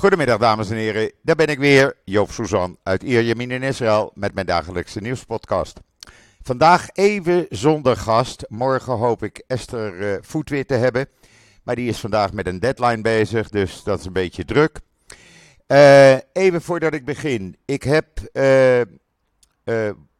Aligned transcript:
Goedemiddag 0.00 0.38
dames 0.38 0.70
en 0.70 0.76
heren, 0.76 1.12
daar 1.22 1.36
ben 1.36 1.46
ik 1.46 1.58
weer, 1.58 1.96
Joop 2.04 2.30
Suzan 2.30 2.78
uit 2.82 3.02
Ierjemien 3.02 3.50
in 3.50 3.62
Israël 3.62 4.12
met 4.14 4.34
mijn 4.34 4.46
dagelijkse 4.46 5.00
nieuwspodcast. 5.00 5.80
Vandaag 6.42 6.88
even 6.92 7.46
zonder 7.48 7.96
gast, 7.96 8.44
morgen 8.48 8.92
hoop 8.92 9.22
ik 9.22 9.44
Esther 9.46 9.94
uh, 9.94 10.18
Voetwit 10.20 10.68
te 10.68 10.74
hebben, 10.74 11.08
maar 11.62 11.74
die 11.74 11.88
is 11.88 11.98
vandaag 11.98 12.32
met 12.32 12.46
een 12.46 12.60
deadline 12.60 13.00
bezig, 13.00 13.48
dus 13.48 13.82
dat 13.82 13.98
is 13.98 14.04
een 14.04 14.12
beetje 14.12 14.44
druk. 14.44 14.80
Uh, 15.68 16.16
even 16.32 16.62
voordat 16.62 16.94
ik 16.94 17.04
begin, 17.04 17.56
ik 17.64 17.82
heb, 17.82 18.06
uh, 18.32 18.80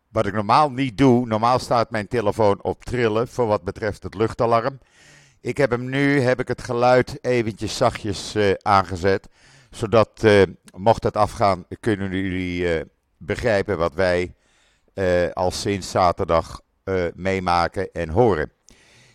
wat 0.08 0.26
ik 0.26 0.32
normaal 0.32 0.70
niet 0.70 0.98
doe, 0.98 1.26
normaal 1.26 1.58
staat 1.58 1.90
mijn 1.90 2.08
telefoon 2.08 2.62
op 2.62 2.84
trillen 2.84 3.28
voor 3.28 3.46
wat 3.46 3.62
betreft 3.62 4.02
het 4.02 4.14
luchtalarm. 4.14 4.78
Ik 5.40 5.56
heb 5.56 5.70
hem 5.70 5.88
nu, 5.88 6.20
heb 6.20 6.40
ik 6.40 6.48
het 6.48 6.62
geluid 6.62 7.18
eventjes 7.24 7.76
zachtjes 7.76 8.36
aangezet 8.62 9.28
zodat, 9.70 10.22
uh, 10.24 10.42
mocht 10.76 11.02
het 11.02 11.16
afgaan, 11.16 11.66
kunnen 11.80 12.10
jullie 12.10 12.76
uh, 12.76 12.80
begrijpen 13.16 13.78
wat 13.78 13.94
wij 13.94 14.34
uh, 14.94 15.30
al 15.32 15.50
sinds 15.50 15.90
zaterdag 15.90 16.60
meemaken 17.14 17.92
en 17.92 18.08
horen. 18.08 18.52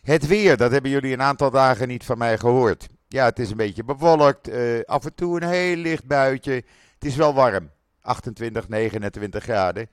Het 0.02 0.28
weer, 0.28 0.58
dat 0.58 0.72
hebben 0.72 0.92
jullie 0.92 1.14
een 1.14 1.22
aantal 1.22 1.52
dagen 1.52 1.88
niet 1.88 2.04
van 2.04 2.18
mij 2.18 2.38
gehoord. 2.38 2.88
Ja, 3.08 3.26
het 3.26 3.40
is 3.40 3.50
een 3.50 3.58
beetje 3.58 3.84
bewolkt, 3.84 4.50
af 4.86 5.06
en 5.06 5.16
toe 5.16 5.42
een 5.42 5.50
heel 5.50 5.76
licht 5.76 6.06
buitje. 6.06 6.54
Het 6.94 7.06
is 7.06 7.16
wel 7.16 7.34
warm, 7.34 7.72
28, 8.02 8.68
29 8.68 9.44
graden. 9.44 9.90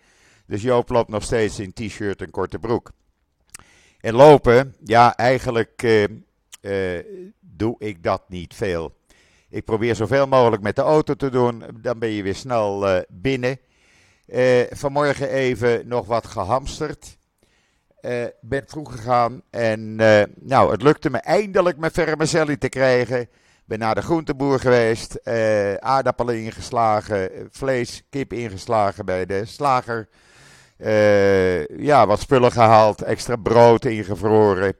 Dus 0.46 0.62
Joop 0.62 0.88
loopt 0.88 1.08
nog 1.08 1.22
steeds 1.22 1.58
in 1.58 1.72
t-shirt 1.72 2.22
en 2.22 2.30
korte 2.30 2.58
broek. 2.58 2.90
En 4.00 4.14
lopen, 4.14 4.74
ja, 4.84 5.16
eigenlijk 5.16 5.86
doe 7.40 7.74
ik 7.78 8.02
dat 8.02 8.22
niet 8.28 8.54
veel. 8.54 8.94
Ik 9.52 9.64
probeer 9.64 9.94
zoveel 9.94 10.26
mogelijk 10.26 10.62
met 10.62 10.76
de 10.76 10.82
auto 10.82 11.14
te 11.14 11.30
doen. 11.30 11.64
Dan 11.80 11.98
ben 11.98 12.08
je 12.08 12.22
weer 12.22 12.34
snel 12.34 12.88
uh, 12.88 13.00
binnen. 13.08 13.58
Uh, 14.26 14.62
vanmorgen 14.70 15.28
even 15.28 15.88
nog 15.88 16.06
wat 16.06 16.26
gehamsterd. 16.26 17.16
Uh, 18.00 18.24
ben 18.40 18.64
vroeg 18.66 18.92
gegaan 18.92 19.42
en 19.50 19.96
nou, 20.40 20.70
het 20.70 20.82
lukte 20.82 21.10
me 21.10 21.18
eindelijk 21.18 21.78
mijn 21.78 21.92
vermicelli 21.92 22.58
te 22.58 22.68
krijgen. 22.68 23.28
Ben 23.64 23.78
naar 23.78 23.94
de 23.94 24.02
groenteboer 24.02 24.60
geweest, 24.60 25.24
aardappelen 25.80 26.42
ingeslagen, 26.42 27.30
vlees, 27.50 28.02
kip 28.10 28.32
ingeslagen 28.32 29.04
bij 29.04 29.26
de 29.26 29.44
slager. 29.44 30.08
ja, 31.76 32.06
wat 32.06 32.20
spullen 32.20 32.52
gehaald, 32.52 33.02
extra 33.02 33.36
brood 33.36 33.84
ingevroren. 33.84 34.74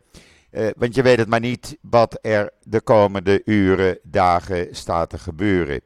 Uh, 0.53 0.69
want 0.77 0.95
je 0.95 1.03
weet 1.03 1.19
het 1.19 1.29
maar 1.29 1.41
niet 1.41 1.77
wat 1.81 2.19
er 2.21 2.53
de 2.63 2.81
komende 2.81 3.43
uren, 3.45 3.99
dagen 4.03 4.69
staat 4.71 5.11
te 5.11 5.19
gebeuren. 5.19 5.81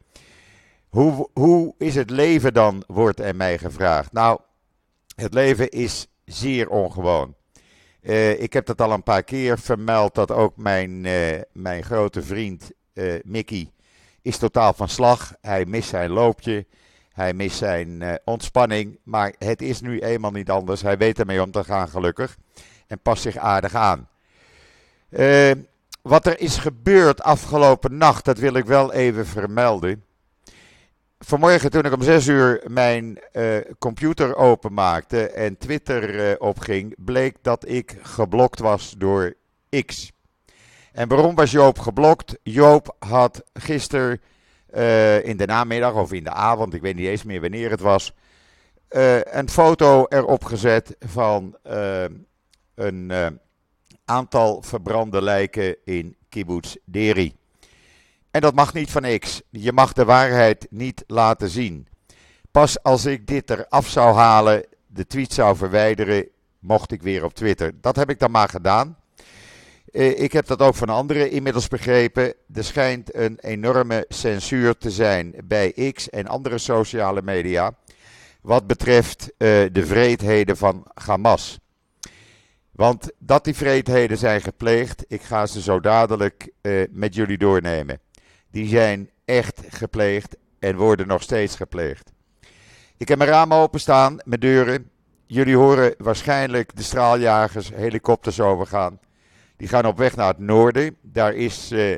Hoe, 0.89 1.29
hoe 1.33 1.75
is 1.79 1.95
het 1.95 2.11
leven 2.11 2.55
dan, 2.55 2.85
wordt 2.87 3.21
er 3.21 3.37
mij 3.37 3.59
gevraagd. 3.59 4.13
Nou, 4.13 4.41
het 5.17 5.35
leven 5.35 5.71
is 5.71 6.07
zeer 6.25 6.69
ongewoon. 6.69 7.35
Uh, 8.01 8.41
ik 8.43 8.53
heb 8.53 8.67
dat 8.67 8.81
al 8.81 8.93
een 8.93 9.03
paar 9.03 9.23
keer 9.23 9.59
vermeld, 9.59 10.15
dat 10.15 10.31
ook 10.31 10.57
mijn, 10.57 11.05
uh, 11.05 11.41
mijn 11.53 11.83
grote 11.83 12.23
vriend 12.23 12.71
Mickey 13.23 13.73
is 14.23 14.39
totaal 14.39 14.73
van 14.73 14.89
slag. 14.89 15.35
Hij 15.41 15.65
mist 15.65 15.89
zijn 15.89 16.11
loopje, 16.11 16.67
hij 17.13 17.33
mist 17.33 17.57
zijn 17.57 18.21
ontspanning, 18.25 18.99
maar 19.03 19.35
het 19.39 19.63
is 19.63 19.81
nu 19.81 19.99
eenmaal 20.01 20.31
niet 20.31 20.51
anders. 20.51 20.83
Hij 20.83 20.99
weet 20.99 21.19
ermee 21.19 21.43
om 21.43 21.51
te 21.51 21.65
gaan 21.65 21.89
gelukkig 21.89 22.37
en 22.87 23.01
past 23.01 23.23
zich 23.23 23.37
aardig 23.37 23.75
aan. 23.75 24.09
Uh, 25.11 25.51
wat 26.03 26.27
er 26.27 26.41
is 26.41 26.57
gebeurd 26.57 27.23
afgelopen 27.23 27.97
nacht, 27.97 28.25
dat 28.25 28.39
wil 28.39 28.55
ik 28.55 28.65
wel 28.65 28.93
even 28.93 29.27
vermelden. 29.27 30.05
Vanmorgen 31.19 31.71
toen 31.71 31.85
ik 31.85 31.93
om 31.93 32.03
6 32.03 32.27
uur 32.27 32.63
mijn 32.67 33.19
uh, 33.33 33.57
computer 33.79 34.37
openmaakte 34.37 35.31
en 35.31 35.59
Twitter 35.59 36.31
uh, 36.31 36.35
opging, 36.39 36.95
bleek 36.99 37.37
dat 37.43 37.69
ik 37.69 37.97
geblokt 38.03 38.61
was 38.61 38.95
door 38.99 39.35
X. 39.87 40.13
En 40.93 41.09
waarom 41.09 41.35
was 41.35 41.51
Joop 41.51 41.79
geblokt? 41.79 42.39
Joop 42.43 42.97
had 42.99 43.45
gisteren 43.53 44.21
in 45.23 45.37
de 45.37 45.47
namiddag 45.47 45.95
of 45.95 46.13
in 46.13 46.25
de 46.25 46.31
avond, 46.31 46.75
ik 46.75 46.81
weet 46.81 46.95
niet 46.95 47.07
eens 47.07 47.23
meer 47.23 47.41
wanneer 47.41 47.71
het 47.71 47.81
was, 47.81 48.13
een 49.25 49.49
foto 49.49 50.07
erop 50.09 50.45
gezet 50.45 50.97
van 50.99 51.57
een 52.75 53.41
aantal 54.07 54.63
verbrande 54.63 55.23
lijken 55.23 55.77
in 55.85 56.17
kibbutz 56.29 56.75
Deri. 56.85 57.35
En 58.31 58.41
dat 58.41 58.55
mag 58.55 58.73
niet 58.73 58.91
van 58.91 59.19
X. 59.19 59.43
Je 59.51 59.73
mag 59.73 59.93
de 59.93 60.05
waarheid 60.05 60.67
niet 60.71 61.05
laten 61.07 61.49
zien. 61.49 61.87
Pas 62.51 62.83
als 62.83 63.05
ik 63.05 63.27
dit 63.27 63.51
eraf 63.51 63.89
zou 63.89 64.15
halen, 64.15 64.65
de 64.87 65.07
tweet 65.07 65.33
zou 65.33 65.57
verwijderen, 65.57 66.29
mocht 66.59 66.93
ik 66.93 67.03
weer 67.03 67.25
op 67.25 67.35
Twitter. 67.35 67.73
Dat 67.81 67.97
heb 67.97 68.11
ik 68.11 68.19
dan 68.19 68.31
maar 68.31 68.49
gedaan. 68.49 68.97
Eh, 69.93 70.21
ik 70.21 70.33
heb 70.33 70.47
dat 70.47 70.61
ook 70.61 70.75
van 70.75 70.89
anderen 70.89 71.31
inmiddels 71.31 71.69
begrepen. 71.69 72.35
Er 72.55 72.65
schijnt 72.65 73.15
een 73.15 73.39
enorme 73.41 74.05
censuur 74.09 74.77
te 74.77 74.91
zijn 74.91 75.35
bij 75.45 75.93
X 75.93 76.11
en 76.11 76.27
andere 76.27 76.59
sociale 76.59 77.23
media. 77.23 77.75
Wat 78.41 78.67
betreft 78.67 79.23
uh, 79.23 79.29
de 79.73 79.87
vreedheden 79.87 80.57
van 80.57 80.87
Hamas. 80.95 81.59
Want 82.77 83.11
dat 83.19 83.45
die 83.45 83.55
vreedheden 83.55 84.19
zijn 84.19 84.41
gepleegd, 84.41 85.05
ik 85.09 85.23
ga 85.23 85.47
ze 85.47 85.61
zo 85.61 85.81
dadelijk 85.81 86.51
uh, 86.63 86.85
met 86.91 87.15
jullie 87.15 87.39
doornemen. 87.39 88.01
Die 88.51 88.69
zijn 88.69 89.11
echt 89.25 89.63
gepleegd 89.69 90.37
en 90.59 90.77
worden 90.77 91.07
nog 91.07 91.23
steeds 91.23 91.57
gepleegd. 91.57 92.13
Ik 92.97 93.09
heb 93.09 93.19
mijn 93.19 93.31
ramen 93.31 93.57
openstaan, 93.57 94.19
mijn 94.25 94.41
deuren. 94.41 94.91
Jullie 95.27 95.57
horen 95.57 95.95
waarschijnlijk 95.99 96.77
de 96.77 96.83
straaljagers, 96.83 97.71
helikopters 97.75 98.41
overgaan. 98.41 99.01
Die 99.57 99.69
gaan 99.69 99.87
op 99.87 99.99
weg 99.99 100.17
naar 100.17 100.29
het 100.29 100.39
noorden. 100.39 100.97
Daar 101.03 101.35
is 101.35 101.73
uh, 101.73 101.97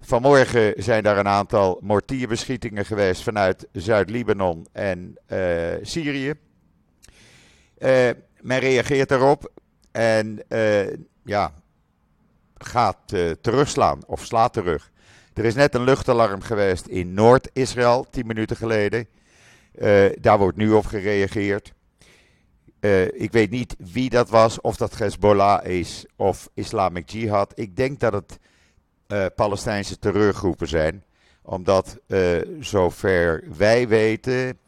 vanmorgen 0.00 0.72
zijn 0.76 1.02
daar 1.02 1.18
een 1.18 1.28
aantal 1.28 1.78
mortierbeschietingen 1.82 2.86
geweest 2.86 3.22
vanuit 3.22 3.68
Zuid-Libanon 3.72 4.66
en 4.72 5.18
uh, 5.28 5.38
Syrië. 5.82 6.34
men 8.40 8.58
reageert 8.58 9.08
daarop. 9.08 9.50
En 9.96 10.42
uh, 10.48 10.86
ja, 11.24 11.52
gaat 12.54 13.12
uh, 13.12 13.30
terugslaan 13.30 14.00
of 14.06 14.24
slaat 14.24 14.52
terug. 14.52 14.90
Er 15.34 15.44
is 15.44 15.54
net 15.54 15.74
een 15.74 15.84
luchtalarm 15.84 16.40
geweest 16.40 16.86
in 16.86 17.14
Noord-Israël, 17.14 18.06
10 18.10 18.26
minuten 18.26 18.56
geleden. 18.56 19.06
Uh, 19.78 20.04
daar 20.20 20.38
wordt 20.38 20.56
nu 20.56 20.72
op 20.72 20.86
gereageerd. 20.86 21.72
ik 23.12 23.32
weet 23.32 23.50
niet 23.50 23.76
wie 23.78 24.10
dat 24.10 24.28
was, 24.28 24.60
of 24.60 24.76
dat 24.76 24.98
Hezbollah 24.98 25.66
is 25.66 26.06
of 26.16 26.48
Islamic 26.54 27.10
Jihad. 27.10 27.52
Ik 27.54 27.76
denk 27.76 28.00
dat 28.00 28.12
het 28.12 28.38
Palestijnse 29.34 29.98
terreurgroepen 29.98 30.68
zijn. 30.68 31.04
Omdat, 31.42 31.98
zover 32.60 33.44
wij 33.56 33.88
weten, 33.88 34.58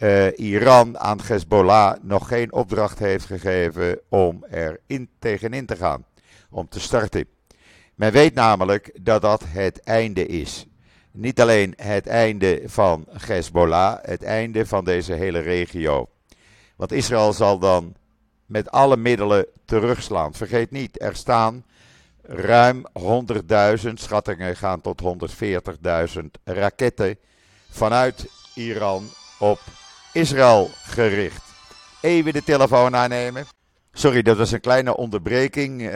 uh, 0.00 0.38
Iran 0.38 0.98
aan 0.98 1.20
Hezbollah 1.22 1.96
nog 2.02 2.28
geen 2.28 2.52
opdracht 2.52 2.98
heeft 2.98 3.24
gegeven 3.24 4.00
om 4.08 4.44
er 4.50 4.80
in, 4.86 5.08
tegenin 5.18 5.66
te 5.66 5.76
gaan, 5.76 6.04
om 6.50 6.68
te 6.68 6.80
starten. 6.80 7.24
Men 7.94 8.12
weet 8.12 8.34
namelijk 8.34 8.98
dat 9.00 9.22
dat 9.22 9.42
het 9.46 9.82
einde 9.82 10.26
is. 10.26 10.66
Niet 11.10 11.40
alleen 11.40 11.74
het 11.76 12.06
einde 12.06 12.62
van 12.64 13.06
Hezbollah, 13.08 13.98
het 14.02 14.22
einde 14.22 14.66
van 14.66 14.84
deze 14.84 15.12
hele 15.12 15.38
regio. 15.38 16.08
Want 16.76 16.92
Israël 16.92 17.32
zal 17.32 17.58
dan 17.58 17.94
met 18.46 18.70
alle 18.70 18.96
middelen 18.96 19.46
terugslaan. 19.64 20.34
Vergeet 20.34 20.70
niet, 20.70 21.02
er 21.02 21.16
staan 21.16 21.64
ruim 22.22 22.86
100.000, 23.86 23.92
schattingen 23.94 24.56
gaan 24.56 24.80
tot 24.80 25.02
140.000 26.16 26.24
raketten 26.44 27.18
vanuit 27.70 28.26
Iran 28.54 29.08
op 29.38 29.60
Israël 30.12 30.70
gericht. 30.82 31.42
Even 32.00 32.32
de 32.32 32.42
telefoon 32.42 32.96
aannemen. 32.96 33.44
Sorry, 33.92 34.22
dat 34.22 34.36
was 34.36 34.52
een 34.52 34.60
kleine 34.60 34.96
onderbreking. 34.96 35.80
Uh, 35.80 35.88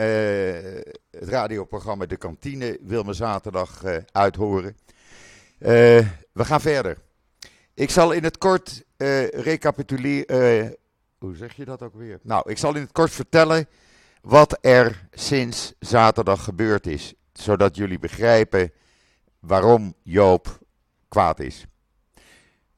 het 1.11 1.29
radioprogramma 1.29 2.05
De 2.05 2.17
Kantine 2.17 2.77
wil 2.81 3.03
me 3.03 3.13
zaterdag 3.13 3.83
uh, 3.85 3.97
uithoren. 4.11 4.77
Uh, 5.59 5.69
we 6.31 6.45
gaan 6.45 6.61
verder. 6.61 6.97
Ik 7.73 7.89
zal 7.89 8.11
in 8.11 8.23
het 8.23 8.37
kort 8.37 8.83
recapituleren. 9.31 10.75
hoe 11.17 11.35
zeg 11.35 11.53
je 11.53 11.65
dat 11.65 11.81
ook 11.81 11.95
weer? 11.95 12.19
Nou, 12.21 12.49
ik 12.49 12.57
zal 12.57 12.75
in 12.75 12.81
het 12.81 12.91
kort 12.91 13.11
vertellen 13.11 13.67
wat 14.21 14.57
er 14.61 15.07
sinds 15.11 15.73
zaterdag 15.79 16.43
gebeurd 16.43 16.87
is. 16.87 17.13
Zodat 17.33 17.75
jullie 17.75 17.99
begrijpen 17.99 18.71
waarom 19.39 19.95
Joop 20.03 20.59
kwaad 21.07 21.39
is. 21.39 21.65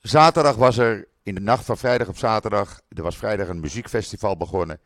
Zaterdag 0.02 0.56
was 0.56 0.78
er 0.78 1.07
in 1.28 1.36
de 1.36 1.42
nacht 1.42 1.66
van 1.66 1.78
vrijdag 1.78 2.08
op 2.08 2.18
zaterdag, 2.18 2.82
er 2.90 3.04
was 3.04 3.18
vrijdag 3.18 3.48
een 3.48 3.60
muziekfestival 3.60 4.38
begonnen. 4.38 4.80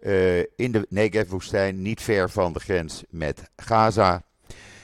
Uh, 0.00 0.38
in 0.38 0.72
de 0.72 0.86
Negev-woestijn, 0.88 1.82
niet 1.82 2.02
ver 2.02 2.30
van 2.30 2.52
de 2.52 2.60
grens 2.60 3.04
met 3.10 3.50
Gaza. 3.56 4.22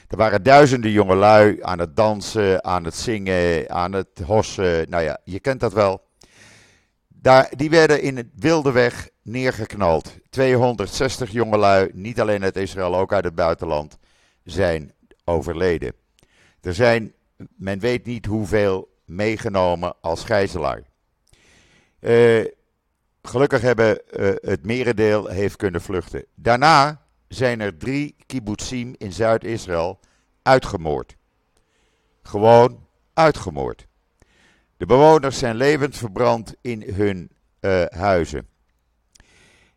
Er 0.07 0.17
waren 0.17 0.43
duizenden 0.43 0.91
jongelui 0.91 1.61
aan 1.61 1.79
het 1.79 1.95
dansen, 1.95 2.63
aan 2.63 2.83
het 2.83 2.95
zingen, 2.95 3.69
aan 3.69 3.91
het 3.91 4.19
hossen. 4.25 4.89
Nou 4.89 5.03
ja, 5.03 5.19
je 5.23 5.39
kent 5.39 5.59
dat 5.59 5.73
wel. 5.73 6.01
Daar, 7.07 7.51
die 7.55 7.69
werden 7.69 8.01
in 8.01 8.17
het 8.17 8.29
wilde 8.35 8.71
weg 8.71 9.09
neergeknald. 9.21 10.17
260 10.29 11.31
jongelui, 11.31 11.89
niet 11.93 12.21
alleen 12.21 12.43
uit 12.43 12.57
Israël, 12.57 12.95
ook 12.95 13.13
uit 13.13 13.23
het 13.23 13.35
buitenland, 13.35 13.97
zijn 14.43 14.93
overleden. 15.23 15.93
Er 16.61 16.73
zijn, 16.73 17.13
men 17.55 17.79
weet 17.79 18.05
niet 18.05 18.25
hoeveel, 18.25 18.91
meegenomen 19.05 19.93
als 20.01 20.23
gijzelaar. 20.23 20.91
Uh, 22.03 22.45
gelukkig 23.21 23.61
hebben 23.61 24.01
uh, 24.11 24.31
het 24.41 24.65
merendeel 24.65 25.27
heeft 25.27 25.55
kunnen 25.55 25.81
vluchten. 25.81 26.25
Daarna 26.35 27.01
zijn 27.27 27.59
er 27.59 27.77
drie 27.77 28.15
kibbutzim 28.25 28.95
in 28.97 29.13
Zuid-Israël 29.13 29.99
uitgemoord. 30.41 31.15
Gewoon 32.21 32.87
uitgemoord. 33.13 33.87
De 34.77 34.85
bewoners 34.85 35.37
zijn 35.37 35.55
levend 35.55 35.97
verbrand 35.97 36.55
in 36.61 36.93
hun 36.93 37.29
uh, 37.61 37.85
huizen. 37.85 38.47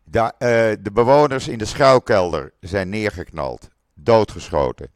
De 0.03 0.89
bewoners 0.93 1.47
in 1.47 1.57
de 1.57 1.65
schuilkelder 1.65 2.53
zijn 2.59 2.89
neergeknald, 2.89 3.69
doodgeschoten. 3.93 4.91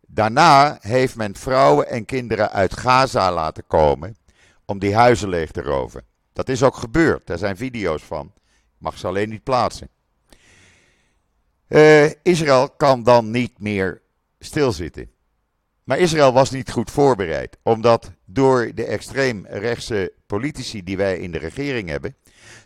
Daarna 0.00 0.78
heeft 0.80 1.16
men 1.16 1.36
vrouwen 1.36 1.88
en 1.88 2.04
kinderen 2.04 2.50
uit 2.50 2.76
Gaza 2.76 3.32
laten 3.32 3.66
komen 3.66 4.16
om 4.64 4.78
die 4.78 4.94
huizen 4.94 5.28
leeg 5.28 5.50
te 5.50 5.62
roven. 5.62 6.10
Dat 6.32 6.48
is 6.48 6.62
ook 6.62 6.76
gebeurd, 6.76 7.26
daar 7.26 7.38
zijn 7.38 7.56
video's 7.56 8.02
van. 8.02 8.32
Ik 8.46 8.78
mag 8.78 8.98
ze 8.98 9.06
alleen 9.06 9.28
niet 9.28 9.42
plaatsen. 9.42 9.88
Uh, 11.68 12.10
Israël 12.22 12.70
kan 12.70 13.02
dan 13.02 13.30
niet 13.30 13.58
meer 13.58 14.02
stilzitten. 14.38 15.10
Maar 15.84 15.98
Israël 15.98 16.32
was 16.32 16.50
niet 16.50 16.70
goed 16.70 16.90
voorbereid, 16.90 17.56
omdat 17.62 18.12
door 18.24 18.74
de 18.74 18.84
extreemrechtse 18.84 20.12
politici 20.26 20.84
die 20.84 20.96
wij 20.96 21.18
in 21.18 21.32
de 21.32 21.38
regering 21.38 21.88
hebben, 21.88 22.16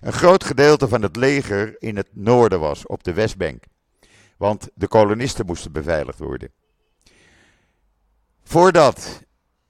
een 0.00 0.12
groot 0.12 0.44
gedeelte 0.44 0.88
van 0.88 1.02
het 1.02 1.16
leger 1.16 1.76
in 1.78 1.96
het 1.96 2.08
noorden 2.12 2.60
was, 2.60 2.86
op 2.86 3.04
de 3.04 3.12
Westbank. 3.12 3.64
Want 4.36 4.68
de 4.74 4.88
kolonisten 4.88 5.46
moesten 5.46 5.72
beveiligd 5.72 6.18
worden. 6.18 6.50
Voordat 8.44 9.22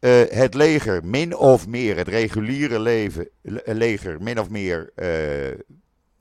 uh, 0.07 0.23
het 0.29 0.55
leger 0.55 1.05
min 1.05 1.37
of 1.37 1.67
meer, 1.67 1.97
het 1.97 2.09
reguliere 2.09 2.79
leven, 2.79 3.29
leger 3.65 4.23
min 4.23 4.41
of 4.41 4.51
meer 4.51 4.93
uh, 4.97 5.59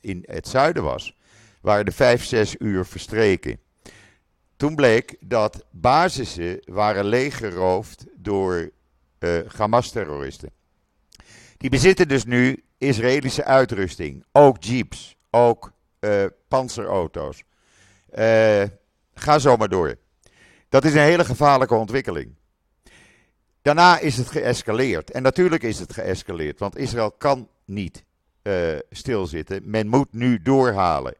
in 0.01 0.23
het 0.25 0.47
zuiden 0.47 0.83
was, 0.83 1.17
waren 1.61 1.85
de 1.85 1.91
vijf, 1.91 2.23
zes 2.23 2.55
uur 2.59 2.85
verstreken. 2.85 3.59
Toen 4.55 4.75
bleek 4.75 5.15
dat 5.19 5.65
basissen 5.69 6.59
waren 6.63 7.05
leeggeroofd 7.05 8.05
door 8.15 8.69
uh, 9.19 9.39
Hamas-terroristen. 9.55 10.49
Die 11.57 11.69
bezitten 11.69 12.07
dus 12.07 12.25
nu 12.25 12.63
Israëlische 12.77 13.43
uitrusting, 13.43 14.25
ook 14.31 14.63
jeeps, 14.63 15.17
ook 15.29 15.73
panzerauto's. 16.47 17.43
Ga 19.13 19.39
zo 19.39 19.57
maar 19.57 19.69
door. 19.69 19.95
Dat 20.69 20.85
is 20.85 20.93
een 20.93 20.99
hele 20.99 21.25
gevaarlijke 21.25 21.75
ontwikkeling. 21.75 22.35
Daarna 23.65 23.99
is 23.99 24.17
het 24.17 24.29
geëscaleerd. 24.29 25.11
En 25.11 25.21
natuurlijk 25.21 25.63
is 25.63 25.79
het 25.79 25.93
geëscaleerd, 25.93 26.59
want 26.59 26.77
Israël 26.77 27.11
kan 27.11 27.49
niet 27.65 28.03
uh, 28.43 28.77
stilzitten. 28.89 29.61
Men 29.69 29.87
moet 29.87 30.13
nu 30.13 30.41
doorhalen. 30.41 31.15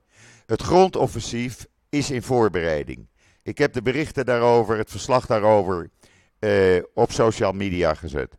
Het 0.46 0.62
grondoffensief 0.62 1.66
is 1.90 2.12
in 2.12 2.22
voorbereiding. 2.22 3.08
Ik 3.44 3.58
heb 3.58 3.74
de 3.74 3.82
berichten 3.82 4.26
daarover, 4.26 4.78
het 4.78 4.92
verslag 4.92 5.26
daarover, 5.26 5.90
uh, 6.40 6.84
op 6.94 7.12
social 7.12 7.52
media 7.52 7.94
gezet. 7.94 8.38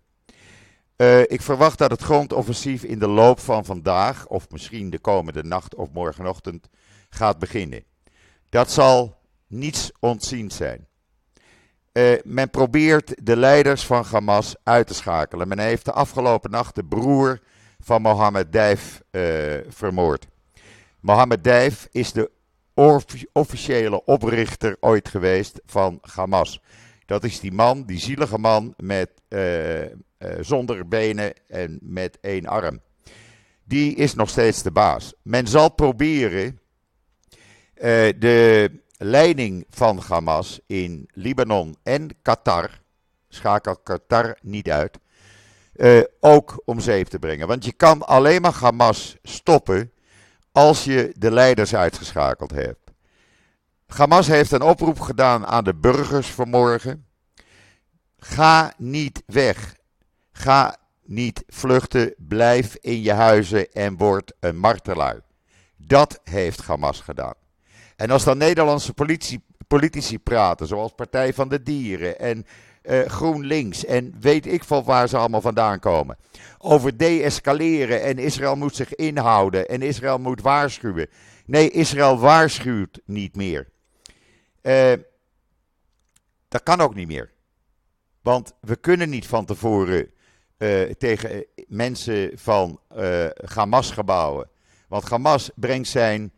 Uh, 0.96 1.20
ik 1.20 1.42
verwacht 1.42 1.78
dat 1.78 1.90
het 1.90 2.02
grondoffensief 2.02 2.82
in 2.82 2.98
de 2.98 3.08
loop 3.08 3.40
van 3.40 3.64
vandaag, 3.64 4.26
of 4.26 4.50
misschien 4.50 4.90
de 4.90 4.98
komende 4.98 5.42
nacht 5.42 5.74
of 5.74 5.90
morgenochtend, 5.92 6.68
gaat 7.10 7.38
beginnen. 7.38 7.84
Dat 8.48 8.70
zal 8.70 9.16
niets 9.46 9.92
ontziens 10.00 10.56
zijn. 10.56 10.86
Uh, 11.96 12.18
men 12.24 12.50
probeert 12.50 13.26
de 13.26 13.36
leiders 13.36 13.86
van 13.86 14.04
Hamas 14.04 14.54
uit 14.62 14.86
te 14.86 14.94
schakelen. 14.94 15.48
Men 15.48 15.58
heeft 15.58 15.84
de 15.84 15.92
afgelopen 15.92 16.50
nacht 16.50 16.74
de 16.74 16.84
broer 16.84 17.40
van 17.80 18.02
Mohammed 18.02 18.52
Dijf 18.52 19.02
uh, 19.10 19.22
vermoord. 19.68 20.26
Mohammed 21.00 21.44
Dijf 21.44 21.88
is 21.90 22.12
de 22.12 22.30
officiële 23.32 24.04
oprichter 24.04 24.76
ooit 24.80 25.08
geweest 25.08 25.60
van 25.66 25.98
Hamas. 26.14 26.60
Dat 27.06 27.24
is 27.24 27.40
die 27.40 27.52
man, 27.52 27.84
die 27.84 27.98
zielige 27.98 28.38
man 28.38 28.74
met, 28.76 29.10
uh, 29.28 29.80
zonder 30.40 30.88
benen 30.88 31.32
en 31.48 31.78
met 31.82 32.18
één 32.20 32.46
arm. 32.46 32.80
Die 33.64 33.94
is 33.94 34.14
nog 34.14 34.28
steeds 34.28 34.62
de 34.62 34.70
baas. 34.70 35.14
Men 35.22 35.46
zal 35.46 35.70
proberen 35.70 36.60
de 38.18 38.70
leiding 38.98 39.66
van 39.70 40.02
Hamas 40.08 40.60
in 40.66 41.08
Libanon 41.12 41.76
en 41.82 42.10
Qatar, 42.22 42.70
schakel 43.28 43.76
Qatar 43.76 44.38
niet 44.42 44.70
uit, 44.70 44.98
ook 46.20 46.62
om 46.64 46.80
zeep 46.80 47.06
te 47.06 47.18
brengen. 47.18 47.46
Want 47.48 47.64
je 47.64 47.72
kan 47.72 48.06
alleen 48.06 48.40
maar 48.40 48.54
Hamas 48.54 49.16
stoppen 49.22 49.92
als 50.52 50.84
je 50.84 51.12
de 51.18 51.30
leiders 51.30 51.74
uitgeschakeld 51.74 52.50
hebt. 52.50 52.90
Hamas 53.86 54.26
heeft 54.26 54.52
een 54.52 54.62
oproep 54.62 55.00
gedaan 55.00 55.46
aan 55.46 55.64
de 55.64 55.74
burgers 55.74 56.28
vanmorgen. 56.28 57.06
Ga 58.18 58.72
niet 58.76 59.22
weg. 59.26 59.76
Ga 60.32 60.76
niet 61.04 61.44
vluchten. 61.46 62.14
Blijf 62.18 62.76
in 62.80 63.02
je 63.02 63.12
huizen 63.12 63.72
en 63.72 63.96
word 63.96 64.32
een 64.40 64.58
martelaar. 64.58 65.20
Dat 65.76 66.20
heeft 66.24 66.62
Hamas 66.62 67.00
gedaan. 67.00 67.45
En 67.96 68.10
als 68.10 68.24
dan 68.24 68.38
Nederlandse 68.38 68.94
politici, 69.66 70.18
praten, 70.18 70.66
zoals 70.66 70.92
Partij 70.94 71.34
van 71.34 71.48
de 71.48 71.62
Dieren 71.62 72.18
en 72.18 72.46
uh, 72.82 73.00
GroenLinks 73.00 73.84
en 73.84 74.14
weet 74.20 74.46
ik 74.46 74.64
van 74.64 74.84
waar 74.84 75.08
ze 75.08 75.16
allemaal 75.16 75.40
vandaan 75.40 75.78
komen. 75.78 76.16
Over 76.58 76.96
deescaleren 76.96 78.02
en 78.02 78.18
Israël 78.18 78.56
moet 78.56 78.76
zich 78.76 78.94
inhouden 78.94 79.68
en 79.68 79.82
Israël 79.82 80.18
moet 80.18 80.40
waarschuwen. 80.40 81.08
Nee, 81.46 81.70
Israël 81.70 82.18
waarschuwt 82.18 83.00
niet 83.04 83.36
meer. 83.36 83.68
Uh, 84.62 84.92
dat 86.48 86.62
kan 86.62 86.80
ook 86.80 86.94
niet 86.94 87.06
meer. 87.06 87.32
Want 88.22 88.52
we 88.60 88.76
kunnen 88.76 89.10
niet 89.10 89.26
van 89.26 89.44
tevoren 89.44 90.10
uh, 90.58 90.90
tegen 90.90 91.46
mensen 91.68 92.30
van 92.34 92.80
Hamas 93.44 93.90
gebouwen. 93.90 94.48
Want 94.88 95.08
Hamas 95.08 95.50
brengt 95.54 95.88
zijn 95.88 96.32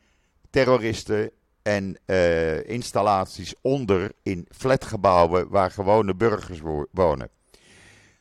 terroristen 0.50 1.30
en 1.68 1.96
uh, 2.06 2.68
installaties 2.68 3.54
onder 3.60 4.12
in 4.22 4.46
flatgebouwen 4.50 5.48
waar 5.48 5.70
gewone 5.70 6.14
burgers 6.14 6.60
wonen. 6.90 7.30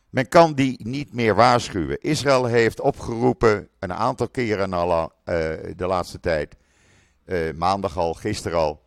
Men 0.10 0.28
kan 0.28 0.54
die 0.54 0.88
niet 0.88 1.14
meer 1.14 1.36
waarschuwen. 1.36 2.02
Israël 2.02 2.46
heeft 2.46 2.80
opgeroepen, 2.80 3.70
een 3.80 3.94
aantal 3.94 4.30
keren 4.30 4.74
al 4.74 5.02
uh, 5.02 5.10
de 5.76 5.86
laatste 5.88 6.20
tijd, 6.20 6.56
uh, 7.26 7.54
maandag 7.54 7.98
al, 7.98 8.14
gisteren 8.14 8.58
al. 8.58 8.82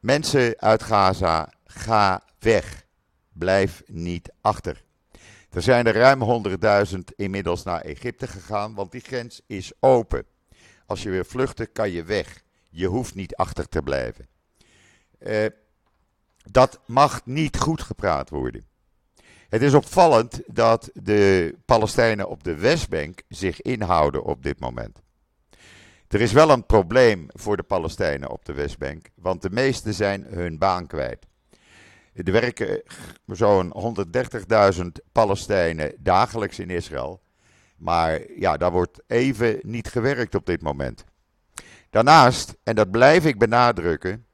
Mensen 0.00 0.54
uit 0.58 0.82
Gaza, 0.82 1.52
ga 1.64 2.22
weg. 2.38 2.84
Blijf 3.32 3.82
niet 3.86 4.32
achter. 4.40 4.84
Er 5.50 5.62
zijn 5.62 5.86
er 5.86 5.94
ruim 5.94 6.44
100.000 6.92 6.98
inmiddels 7.16 7.62
naar 7.62 7.80
Egypte 7.80 8.26
gegaan, 8.26 8.74
want 8.74 8.92
die 8.92 9.00
grens 9.00 9.40
is 9.46 9.72
open. 9.80 10.24
Als 10.86 11.02
je 11.02 11.10
weer 11.10 11.26
vluchten, 11.26 11.72
kan 11.72 11.90
je 11.90 12.04
weg. 12.04 12.42
Je 12.74 12.86
hoeft 12.86 13.14
niet 13.14 13.36
achter 13.36 13.68
te 13.68 13.82
blijven. 13.82 14.28
Uh, 15.18 15.46
dat 16.50 16.80
mag 16.86 17.26
niet 17.26 17.58
goed 17.58 17.82
gepraat 17.82 18.30
worden. 18.30 18.66
Het 19.48 19.62
is 19.62 19.74
opvallend 19.74 20.40
dat 20.46 20.90
de 20.94 21.54
Palestijnen 21.64 22.28
op 22.28 22.44
de 22.44 22.54
Westbank 22.54 23.22
zich 23.28 23.62
inhouden 23.62 24.24
op 24.24 24.42
dit 24.42 24.60
moment. 24.60 25.02
Er 26.08 26.20
is 26.20 26.32
wel 26.32 26.50
een 26.50 26.66
probleem 26.66 27.26
voor 27.28 27.56
de 27.56 27.62
Palestijnen 27.62 28.30
op 28.30 28.44
de 28.44 28.52
Westbank, 28.52 29.10
want 29.14 29.42
de 29.42 29.50
meesten 29.50 29.94
zijn 29.94 30.24
hun 30.24 30.58
baan 30.58 30.86
kwijt. 30.86 31.26
Er 32.12 32.32
werken 32.32 32.82
zo'n 33.26 33.96
130.000 34.74 34.82
Palestijnen 35.12 35.94
dagelijks 35.98 36.58
in 36.58 36.70
Israël. 36.70 37.22
Maar 37.76 38.20
ja, 38.36 38.56
daar 38.56 38.72
wordt 38.72 39.02
even 39.06 39.58
niet 39.62 39.88
gewerkt 39.88 40.34
op 40.34 40.46
dit 40.46 40.62
moment. 40.62 41.04
Daarnaast, 41.92 42.56
en 42.62 42.74
dat 42.74 42.90
blijf 42.90 43.24
ik 43.24 43.38
benadrukken, 43.38 44.26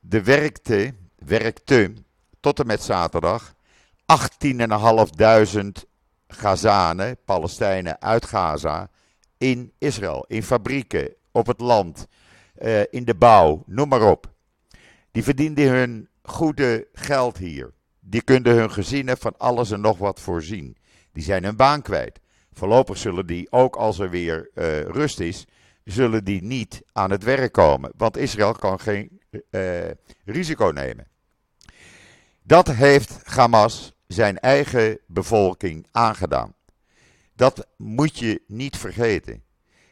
de 0.00 0.22
werkte, 0.22 0.94
werkte 1.16 1.92
tot 2.40 2.60
en 2.60 2.66
met 2.66 2.82
zaterdag 2.82 3.54
18.500 4.46 5.68
Gazanen, 6.28 7.16
Palestijnen 7.24 8.00
uit 8.00 8.24
Gaza, 8.24 8.90
in 9.38 9.72
Israël, 9.78 10.24
in 10.28 10.42
fabrieken, 10.42 11.14
op 11.30 11.46
het 11.46 11.60
land, 11.60 12.06
uh, 12.62 12.80
in 12.90 13.04
de 13.04 13.14
bouw, 13.14 13.62
noem 13.66 13.88
maar 13.88 14.10
op. 14.10 14.32
Die 15.10 15.22
verdienden 15.22 15.68
hun 15.68 16.08
goede 16.22 16.88
geld 16.92 17.38
hier. 17.38 17.72
Die 18.00 18.22
kunnen 18.22 18.54
hun 18.54 18.70
gezinnen 18.70 19.18
van 19.18 19.34
alles 19.36 19.70
en 19.70 19.80
nog 19.80 19.98
wat 19.98 20.20
voorzien. 20.20 20.76
Die 21.12 21.22
zijn 21.22 21.44
hun 21.44 21.56
baan 21.56 21.82
kwijt. 21.82 22.20
Voorlopig 22.52 22.96
zullen 22.96 23.26
die, 23.26 23.52
ook 23.52 23.76
als 23.76 23.98
er 23.98 24.10
weer 24.10 24.50
uh, 24.54 24.82
rust 24.82 25.20
is, 25.20 25.46
zullen 25.86 26.24
die 26.24 26.42
niet 26.42 26.82
aan 26.92 27.10
het 27.10 27.22
werk 27.22 27.52
komen. 27.52 27.92
Want 27.96 28.16
Israël 28.16 28.52
kan 28.52 28.80
geen 28.80 29.20
uh, 29.50 29.90
risico 30.24 30.66
nemen. 30.66 31.06
Dat 32.42 32.68
heeft 32.68 33.26
Hamas 33.26 33.92
zijn 34.06 34.38
eigen 34.38 34.98
bevolking 35.06 35.86
aangedaan. 35.90 36.54
Dat 37.34 37.66
moet 37.76 38.18
je 38.18 38.42
niet 38.46 38.76
vergeten. 38.76 39.42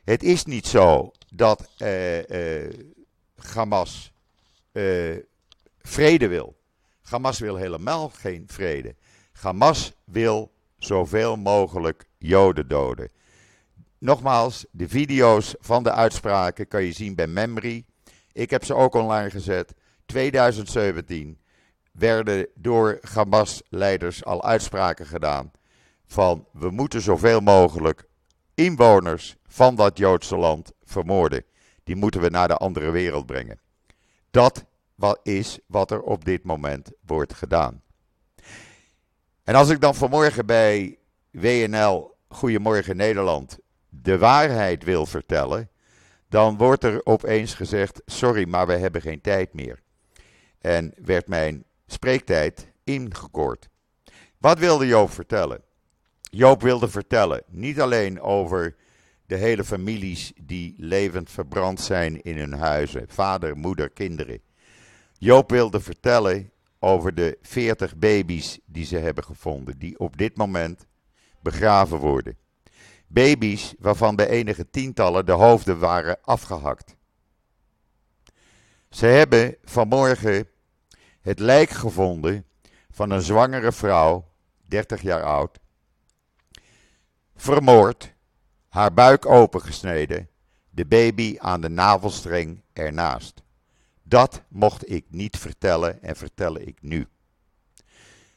Het 0.05 0.23
is 0.23 0.45
niet 0.45 0.67
zo 0.67 1.13
dat 1.35 1.71
uh, 1.79 2.69
Hamas 3.37 4.13
vrede 5.79 6.29
wil. 6.29 6.57
Hamas 7.03 7.39
wil 7.39 7.57
helemaal 7.57 8.09
geen 8.09 8.45
vrede. 8.47 8.95
Hamas 9.33 9.93
wil 10.05 10.53
zoveel 10.79 11.37
mogelijk 11.37 12.05
Joden 12.19 12.69
doden. 12.69 13.11
Nogmaals, 14.05 14.67
de 14.71 14.89
video's 14.89 15.55
van 15.61 15.83
de 15.83 15.93
uitspraken 15.93 16.69
kan 16.69 16.85
je 16.85 16.93
zien 16.93 17.15
bij 17.15 17.27
Memory. 17.27 17.85
Ik 18.33 18.51
heb 18.51 18.65
ze 18.65 18.75
ook 18.75 18.95
online 18.95 19.31
gezet. 19.31 19.75
2017 20.07 21.39
werden 21.93 22.49
door 22.55 22.99
Hamas-leiders 23.13 24.25
al 24.25 24.45
uitspraken 24.45 25.07
gedaan 25.07 25.51
van 26.07 26.47
we 26.53 26.71
moeten 26.71 27.01
zoveel 27.01 27.41
mogelijk 27.41 28.09
inwoners 28.55 29.37
van 29.47 29.75
dat 29.75 29.99
Joodse 29.99 30.37
land 30.37 30.73
vermoorden. 30.83 31.45
Die 31.85 31.97
moeten 31.97 32.21
we 32.21 32.29
naar 32.29 32.49
de 32.49 32.57
andere 32.57 32.91
wereld 32.91 33.27
brengen. 33.27 33.61
Dat 34.31 34.65
is 35.23 35.59
wat 35.67 35.91
er 35.91 36.03
op 36.03 36.25
dit 36.25 36.45
moment 36.45 36.91
wordt 37.07 37.35
gedaan. 37.35 37.83
En 39.45 39.55
als 39.55 39.69
ik 39.69 39.81
dan 39.81 39.95
vanmorgen 39.95 40.47
bij 40.47 40.99
WNL 41.31 42.15
Goedemorgen 42.29 42.97
Nederland 42.97 43.59
de 44.03 44.19
waarheid 44.19 44.85
wil 44.85 45.07
vertellen, 45.07 45.69
dan 46.29 46.57
wordt 46.57 46.85
er 46.85 47.01
opeens 47.07 47.55
gezegd: 47.55 48.03
sorry, 48.07 48.49
maar 48.49 48.67
we 48.67 48.73
hebben 48.73 49.01
geen 49.01 49.21
tijd 49.21 49.55
meer. 49.55 49.83
En 50.61 50.93
werd 51.05 51.29
mijn 51.29 51.65
spreektijd 51.87 52.73
ingekort. 52.85 53.69
Wat 54.39 54.59
wilde 54.59 54.87
Joop 54.87 55.11
vertellen? 55.11 55.63
Joop 56.21 56.63
wilde 56.63 56.89
vertellen 56.89 57.43
niet 57.49 57.81
alleen 57.81 58.21
over 58.21 58.77
de 59.27 59.37
hele 59.37 59.65
families 59.65 60.33
die 60.41 60.75
levend 60.79 61.31
verbrand 61.31 61.81
zijn 61.81 62.23
in 62.23 62.39
hun 62.39 62.53
huizen, 62.53 63.05
vader, 63.09 63.57
moeder, 63.57 63.91
kinderen. 63.91 64.41
Joop 65.19 65.51
wilde 65.51 65.81
vertellen 65.81 66.51
over 66.79 67.15
de 67.15 67.39
40 67.43 67.97
baby's 67.97 68.59
die 68.67 68.85
ze 68.85 68.97
hebben 68.97 69.25
gevonden, 69.25 69.79
die 69.79 69.99
op 69.99 70.17
dit 70.17 70.37
moment 70.37 70.87
begraven 71.41 71.99
worden. 71.99 72.37
Baby's 73.07 73.75
waarvan 73.79 74.17
bij 74.17 74.29
enige 74.29 74.71
tientallen 74.71 75.27
de 75.27 75.33
hoofden 75.33 75.79
waren 75.79 76.19
afgehakt. 76.23 76.97
Ze 78.91 79.07
hebben 79.07 79.57
vanmorgen 79.65 80.49
het 81.21 81.39
lijk 81.39 81.71
gevonden 81.71 82.47
van 82.91 83.11
een 83.11 83.23
zwangere 83.23 83.73
vrouw, 83.73 84.33
30 84.69 85.03
jaar 85.03 85.23
oud, 85.23 85.59
vermoord, 87.37 88.15
haar 88.69 88.95
buik 88.95 89.27
opengesneden, 89.27 90.29
de 90.71 90.87
baby 90.87 91.37
aan 91.39 91.61
de 91.61 91.69
navelstreng 91.69 92.63
ernaast. 92.73 93.43
Dat 94.03 94.43
mocht 94.49 94.91
ik 94.91 95.05
niet 95.09 95.39
vertellen 95.39 96.03
en 96.03 96.17
vertel 96.17 96.59
ik 96.59 96.83
nu. 96.83 97.07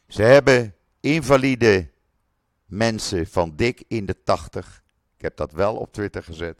Ze 0.08 0.22
hebben 0.22 0.76
invalide 1.00 1.92
mensen 2.68 3.28
van 3.28 3.56
dik 3.56 3.84
in 3.88 4.06
de 4.06 4.24
80, 4.24 4.84
ik 5.16 5.22
heb 5.22 5.38
dat 5.38 5.52
wel 5.52 5.76
op 5.76 5.94
Twitter 5.94 6.24
gezet, 6.24 6.60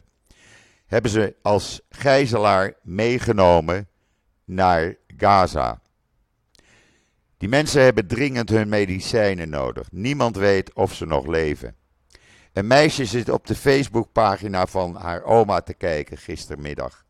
hebben 0.86 1.10
ze 1.10 1.36
als 1.42 1.80
gijzelaar 1.90 2.74
meegenomen 2.82 3.88
naar 4.44 4.96
Gaza. 5.16 5.80
Die 7.36 7.48
mensen 7.48 7.82
hebben 7.82 8.06
dringend 8.06 8.48
hun 8.48 8.68
medicijnen 8.68 9.48
nodig. 9.48 9.92
Niemand 9.92 10.36
weet 10.36 10.72
of 10.72 10.94
ze 10.94 11.06
nog 11.06 11.26
leven. 11.26 11.76
Een 12.52 12.66
meisje 12.66 13.04
zit 13.04 13.28
op 13.28 13.46
de 13.46 13.54
Facebookpagina 13.54 14.66
van 14.66 14.94
haar 14.94 15.22
oma 15.22 15.60
te 15.60 15.74
kijken 15.74 16.18
gistermiddag. 16.18 17.04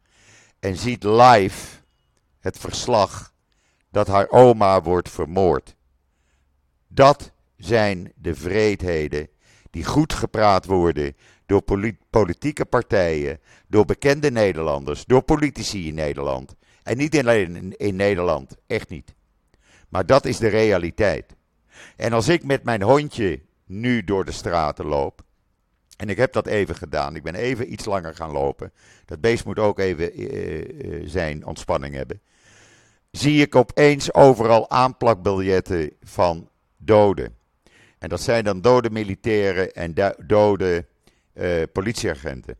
En 0.58 0.76
ziet 0.76 1.02
live 1.04 1.76
het 2.40 2.58
verslag 2.58 3.32
dat 3.90 4.06
haar 4.06 4.28
oma 4.30 4.82
wordt 4.82 5.08
vermoord. 5.10 5.76
Dat 6.88 7.32
zijn 7.58 8.12
de 8.16 8.34
vreedheden 8.34 9.28
die 9.70 9.84
goed 9.84 10.12
gepraat 10.12 10.64
worden 10.64 11.16
door 11.46 11.62
politieke 12.10 12.64
partijen, 12.64 13.40
door 13.66 13.84
bekende 13.84 14.30
Nederlanders, 14.30 15.04
door 15.04 15.22
politici 15.22 15.88
in 15.88 15.94
Nederland. 15.94 16.54
En 16.82 16.96
niet 16.96 17.18
alleen 17.18 17.76
in 17.76 17.96
Nederland, 17.96 18.56
echt 18.66 18.88
niet. 18.88 19.14
Maar 19.88 20.06
dat 20.06 20.24
is 20.24 20.38
de 20.38 20.48
realiteit. 20.48 21.36
En 21.96 22.12
als 22.12 22.28
ik 22.28 22.44
met 22.44 22.62
mijn 22.62 22.82
hondje 22.82 23.40
nu 23.66 24.04
door 24.04 24.24
de 24.24 24.32
straten 24.32 24.84
loop, 24.84 25.22
en 25.96 26.08
ik 26.08 26.16
heb 26.16 26.32
dat 26.32 26.46
even 26.46 26.74
gedaan, 26.74 27.16
ik 27.16 27.22
ben 27.22 27.34
even 27.34 27.72
iets 27.72 27.84
langer 27.84 28.14
gaan 28.14 28.30
lopen, 28.30 28.72
dat 29.04 29.20
beest 29.20 29.44
moet 29.44 29.58
ook 29.58 29.78
even 29.78 30.20
uh, 30.20 31.02
zijn 31.08 31.46
ontspanning 31.46 31.94
hebben, 31.94 32.20
zie 33.10 33.42
ik 33.42 33.54
opeens 33.54 34.14
overal 34.14 34.70
aanplakbiljetten 34.70 35.90
van 36.02 36.48
doden. 36.76 37.37
En 37.98 38.08
dat 38.08 38.20
zijn 38.20 38.44
dan 38.44 38.60
dode 38.60 38.90
militairen 38.90 39.72
en 39.72 39.94
dode 40.26 40.86
uh, 41.34 41.62
politieagenten. 41.72 42.56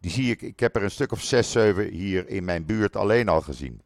Die 0.00 0.10
zie 0.10 0.30
ik, 0.30 0.42
ik 0.42 0.60
heb 0.60 0.76
er 0.76 0.82
een 0.82 0.90
stuk 0.90 1.12
of 1.12 1.22
zes, 1.22 1.50
zeven 1.50 1.88
hier 1.88 2.28
in 2.28 2.44
mijn 2.44 2.66
buurt 2.66 2.96
alleen 2.96 3.28
al 3.28 3.40
gezien. 3.40 3.82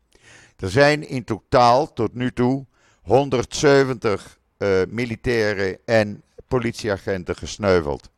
Er 0.56 0.70
zijn 0.70 1.08
in 1.08 1.24
totaal 1.24 1.92
tot 1.92 2.14
nu 2.14 2.32
toe 2.32 2.66
170 3.02 4.38
uh, 4.58 4.82
eh, 4.82 4.88
militairen 4.88 5.78
en 5.84 6.22
politieagenten 6.48 7.36
gesneuveld. 7.36 8.10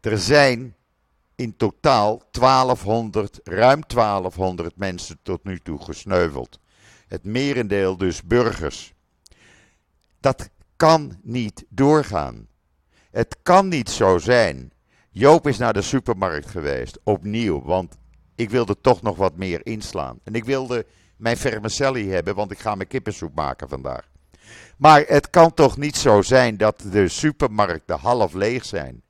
Er 0.00 0.18
zijn 0.18 0.74
in 1.34 1.56
totaal 1.56 2.22
1200, 2.30 3.40
ruim 3.44 3.82
1200 3.86 4.76
mensen 4.76 5.18
tot 5.22 5.44
nu 5.44 5.58
toe 5.58 5.82
gesneuveld. 5.82 6.58
Het 7.06 7.24
merendeel 7.24 7.96
dus 7.96 8.22
burgers. 8.22 8.94
Dat 10.20 10.50
kan 10.84 11.18
niet 11.22 11.64
doorgaan. 11.68 12.48
Het 13.10 13.36
kan 13.42 13.68
niet 13.68 13.90
zo 13.90 14.18
zijn. 14.18 14.72
Joop 15.10 15.46
is 15.46 15.58
naar 15.58 15.72
de 15.72 15.82
supermarkt 15.82 16.46
geweest, 16.46 16.98
opnieuw, 17.02 17.62
want 17.62 17.98
ik 18.34 18.50
wilde 18.50 18.80
toch 18.80 19.02
nog 19.02 19.16
wat 19.16 19.36
meer 19.36 19.66
inslaan. 19.66 20.18
En 20.24 20.34
ik 20.34 20.44
wilde 20.44 20.86
mijn 21.16 21.36
vermicelli 21.36 22.10
hebben, 22.10 22.34
want 22.34 22.50
ik 22.50 22.58
ga 22.58 22.74
mijn 22.74 22.88
kippensoep 22.88 23.34
maken 23.34 23.68
vandaag. 23.68 24.08
Maar 24.78 25.04
het 25.06 25.30
kan 25.30 25.54
toch 25.54 25.76
niet 25.76 25.96
zo 25.96 26.22
zijn 26.22 26.56
dat 26.56 26.84
de 26.90 27.08
supermarkten 27.08 27.98
half 27.98 28.32
leeg 28.32 28.64
zijn. 28.64 29.02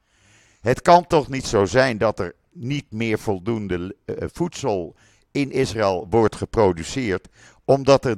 Het 0.61 0.83
kan 0.83 1.07
toch 1.07 1.28
niet 1.28 1.47
zo 1.47 1.64
zijn 1.64 1.99
dat 1.99 2.19
er 2.19 2.35
niet 2.52 2.93
meer 2.93 3.19
voldoende 3.19 3.97
uh, 4.07 4.16
voedsel 4.33 4.97
in 5.31 5.50
Israël 5.50 6.07
wordt 6.11 6.37
geproduceerd, 6.37 7.28
omdat 7.64 8.04
er 8.04 8.16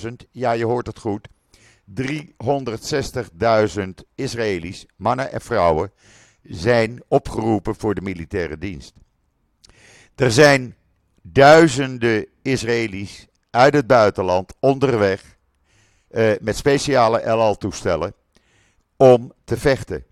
360.000, 0.00 0.12
ja 0.30 0.52
je 0.52 0.64
hoort 0.64 0.86
het 0.86 0.98
goed, 0.98 1.28
360.000 1.94 3.88
Israëli's, 4.14 4.86
mannen 4.96 5.32
en 5.32 5.40
vrouwen, 5.40 5.92
zijn 6.42 7.02
opgeroepen 7.08 7.74
voor 7.74 7.94
de 7.94 8.00
militaire 8.00 8.58
dienst. 8.58 8.94
Er 10.14 10.30
zijn 10.30 10.76
duizenden 11.22 12.26
Israëli's 12.42 13.26
uit 13.50 13.74
het 13.74 13.86
buitenland 13.86 14.54
onderweg 14.60 15.36
uh, 16.10 16.32
met 16.40 16.56
speciale 16.56 17.18
El 17.18 17.56
toestellen 17.56 18.14
om 18.96 19.32
te 19.44 19.56
vechten. 19.56 20.04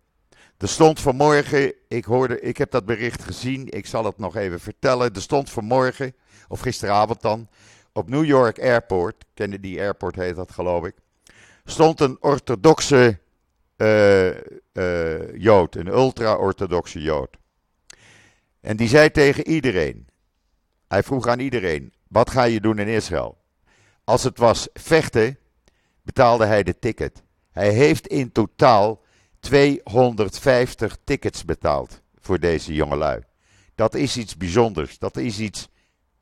Er 0.58 0.68
stond 0.68 1.00
vanmorgen, 1.00 1.74
ik, 1.88 2.04
hoorde, 2.04 2.40
ik 2.40 2.56
heb 2.56 2.70
dat 2.70 2.84
bericht 2.84 3.22
gezien, 3.22 3.68
ik 3.68 3.86
zal 3.86 4.04
het 4.04 4.18
nog 4.18 4.36
even 4.36 4.60
vertellen. 4.60 5.14
Er 5.14 5.22
stond 5.22 5.50
vanmorgen, 5.50 6.14
of 6.48 6.60
gisteravond 6.60 7.20
dan, 7.20 7.48
op 7.92 8.08
New 8.08 8.24
York 8.24 8.58
Airport, 8.58 9.24
Kennedy 9.34 9.78
Airport 9.78 10.16
heet 10.16 10.36
dat 10.36 10.50
geloof 10.50 10.84
ik, 10.84 10.94
stond 11.64 12.00
een 12.00 12.16
orthodoxe 12.20 13.18
uh, 13.76 14.28
uh, 14.72 15.34
Jood, 15.34 15.74
een 15.74 15.86
ultra-orthodoxe 15.86 17.00
Jood. 17.00 17.36
En 18.60 18.76
die 18.76 18.88
zei 18.88 19.10
tegen 19.10 19.48
iedereen, 19.48 20.08
hij 20.88 21.02
vroeg 21.02 21.26
aan 21.26 21.38
iedereen, 21.38 21.92
wat 22.08 22.30
ga 22.30 22.42
je 22.42 22.60
doen 22.60 22.78
in 22.78 22.88
Israël? 22.88 23.38
Als 24.04 24.22
het 24.22 24.38
was 24.38 24.68
vechten, 24.72 25.38
betaalde 26.02 26.44
hij 26.44 26.62
de 26.62 26.78
ticket. 26.78 27.22
Hij 27.50 27.70
heeft 27.70 28.06
in 28.06 28.32
totaal 28.32 29.02
250 29.40 30.96
tickets 31.04 31.44
betaald 31.44 32.02
voor 32.18 32.38
deze 32.38 32.74
jongelui. 32.74 33.22
Dat 33.74 33.94
is 33.94 34.16
iets 34.16 34.36
bijzonders, 34.36 34.98
dat 34.98 35.16
is 35.16 35.38
iets 35.38 35.68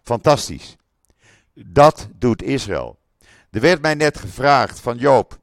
fantastisch. 0.02 0.76
Dat 1.54 2.09
doet 2.14 2.42
Israël. 2.42 2.99
Er 3.50 3.60
werd 3.60 3.82
mij 3.82 3.94
net 3.94 4.18
gevraagd 4.18 4.80
van 4.80 4.96
Joop, 4.96 5.40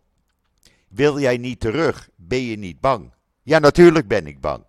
wil 0.88 1.20
jij 1.20 1.38
niet 1.38 1.60
terug? 1.60 2.10
Ben 2.16 2.42
je 2.42 2.58
niet 2.58 2.80
bang? 2.80 3.14
Ja, 3.42 3.60
natuurlijk 3.60 4.08
ben 4.08 4.28
ik 4.28 4.42
bang. 4.42 4.64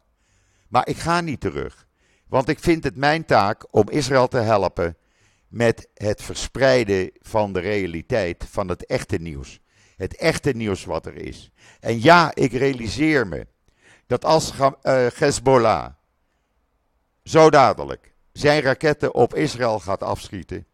Maar 0.68 0.88
ik 0.88 0.96
ga 0.96 1.20
niet 1.20 1.40
terug. 1.40 1.86
Want 2.28 2.48
ik 2.48 2.58
vind 2.58 2.84
het 2.84 2.96
mijn 2.96 3.24
taak 3.24 3.66
om 3.70 3.90
Israël 3.90 4.28
te 4.28 4.38
helpen 4.38 4.96
met 5.48 5.88
het 5.94 6.22
verspreiden 6.22 7.10
van 7.20 7.52
de 7.52 7.60
realiteit, 7.60 8.46
van 8.50 8.68
het 8.68 8.86
echte 8.86 9.16
nieuws. 9.16 9.60
Het 9.96 10.16
echte 10.16 10.50
nieuws 10.50 10.84
wat 10.84 11.06
er 11.06 11.14
is. 11.14 11.50
En 11.80 12.02
ja, 12.02 12.34
ik 12.34 12.52
realiseer 12.52 13.26
me 13.26 13.46
dat 14.06 14.24
als 14.24 14.52
uh, 14.52 14.70
Hezbollah 15.14 15.92
zo 17.24 17.50
dadelijk 17.50 18.14
zijn 18.32 18.60
raketten 18.60 19.14
op 19.14 19.34
Israël 19.34 19.80
gaat 19.80 20.02
afschieten, 20.02 20.66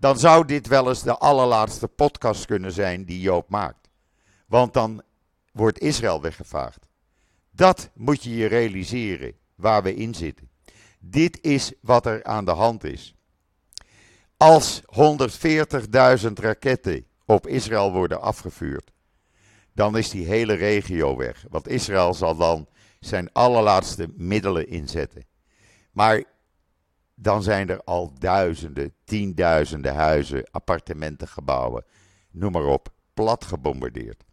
dan 0.00 0.18
zou 0.18 0.44
dit 0.44 0.66
wel 0.66 0.88
eens 0.88 1.02
de 1.02 1.18
allerlaatste 1.18 1.88
podcast 1.88 2.46
kunnen 2.46 2.72
zijn 2.72 3.04
die 3.04 3.20
Joop 3.20 3.48
maakt. 3.48 3.88
Want 4.46 4.72
dan 4.74 5.02
wordt 5.52 5.78
Israël 5.78 6.20
weggevaagd. 6.20 6.86
Dat 7.50 7.90
moet 7.94 8.22
je 8.22 8.36
je 8.36 8.46
realiseren 8.46 9.34
waar 9.54 9.82
we 9.82 9.94
in 9.94 10.14
zitten. 10.14 10.48
Dit 10.98 11.38
is 11.42 11.72
wat 11.80 12.06
er 12.06 12.24
aan 12.24 12.44
de 12.44 12.50
hand 12.50 12.84
is. 12.84 13.14
Als 14.36 14.82
140.000 14.82 16.32
raketten 16.34 17.06
op 17.26 17.46
Israël 17.46 17.92
worden 17.92 18.20
afgevuurd, 18.20 18.92
dan 19.74 19.96
is 19.96 20.10
die 20.10 20.26
hele 20.26 20.54
regio 20.54 21.16
weg. 21.16 21.44
Want 21.50 21.68
Israël 21.68 22.14
zal 22.14 22.36
dan 22.36 22.68
zijn 23.00 23.32
allerlaatste 23.32 24.08
middelen 24.16 24.68
inzetten. 24.68 25.24
Maar 25.92 26.24
dan 27.22 27.42
zijn 27.42 27.68
er 27.68 27.82
al 27.84 28.12
duizenden, 28.18 28.94
tienduizenden 29.04 29.94
huizen, 29.94 30.50
appartementen, 30.50 31.28
gebouwen, 31.28 31.84
noem 32.30 32.52
maar 32.52 32.64
op, 32.64 32.88
plat 33.14 33.44
gebombardeerd. 33.44 34.24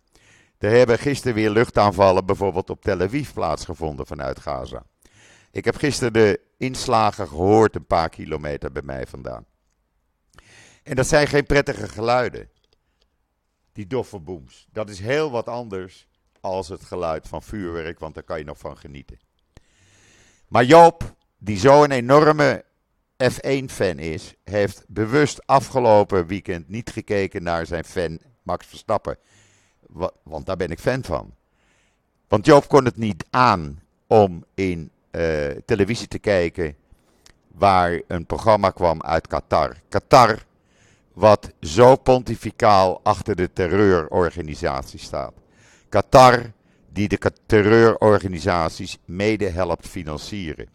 Er 0.58 0.72
hebben 0.72 1.00
gisteren 1.00 1.36
weer 1.36 1.50
luchtaanvallen 1.50 2.26
bijvoorbeeld 2.26 2.70
op 2.70 2.82
Tel 2.82 3.02
Aviv 3.02 3.34
plaatsgevonden 3.34 4.08
vanuit 4.08 4.40
Gaza. 4.40 4.84
Ik 5.52 5.66
heb 5.66 5.76
gisteren 5.76 6.14
de 6.14 6.42
inslagen 6.58 7.28
gehoord 7.28 7.76
een 7.76 7.86
paar 7.86 8.10
kilometer 8.10 8.72
bij 8.72 8.82
mij 8.82 9.08
vandaan. 9.08 9.46
En 10.84 10.96
dat 10.96 11.08
zijn 11.08 11.28
geen 11.28 11.46
prettige 11.46 11.88
geluiden. 11.88 12.50
Die 13.74 13.88
doffe 13.88 14.20
booms. 14.20 14.68
Dat 14.72 14.90
is 14.90 15.00
heel 15.00 15.32
wat 15.32 15.48
anders 15.48 16.08
als 16.42 16.68
het 16.68 16.84
geluid 16.84 17.28
van 17.28 17.44
vuurwerk, 17.44 18.00
want 18.00 18.14
daar 18.14 18.24
kan 18.24 18.38
je 18.38 18.46
nog 18.46 18.58
van 18.58 18.78
genieten. 18.78 19.20
Maar 20.48 20.64
Joop, 20.64 21.16
die 21.38 21.58
zo'n 21.58 21.92
enorme 21.92 22.66
F1-fan 23.24 24.00
is, 24.00 24.34
heeft 24.44 24.86
bewust 24.88 25.48
afgelopen 25.48 26.28
weekend 26.28 26.70
niet 26.70 26.90
gekeken 26.90 27.44
naar 27.44 27.66
zijn 27.66 27.84
fan 27.84 28.20
Max 28.44 28.68
Verstappen. 28.68 29.18
Want 30.24 30.46
daar 30.46 30.58
ben 30.58 30.72
ik 30.72 30.80
fan 30.80 31.04
van. 31.04 31.34
Want 32.28 32.46
Joop 32.46 32.68
kon 32.68 32.86
het 32.86 32.98
niet 32.98 33.26
aan 33.30 33.82
om 34.08 34.46
in 34.54 34.92
uh, 35.12 35.48
televisie 35.66 36.08
te 36.08 36.20
kijken 36.20 36.76
waar 37.48 38.02
een 38.08 38.26
programma 38.26 38.70
kwam 38.70 39.02
uit 39.02 39.28
Qatar. 39.28 39.76
Qatar, 39.90 40.46
wat 41.14 41.52
zo 41.62 41.96
pontificaal 41.96 43.00
achter 43.04 43.36
de 43.36 43.54
terreurorganisatie 43.54 45.00
staat. 45.00 45.34
Qatar, 45.90 46.52
die 46.90 47.08
de 47.08 47.32
terreurorganisaties 47.46 48.98
mede 49.06 49.50
helpt 49.50 49.88
financieren. 49.88 50.70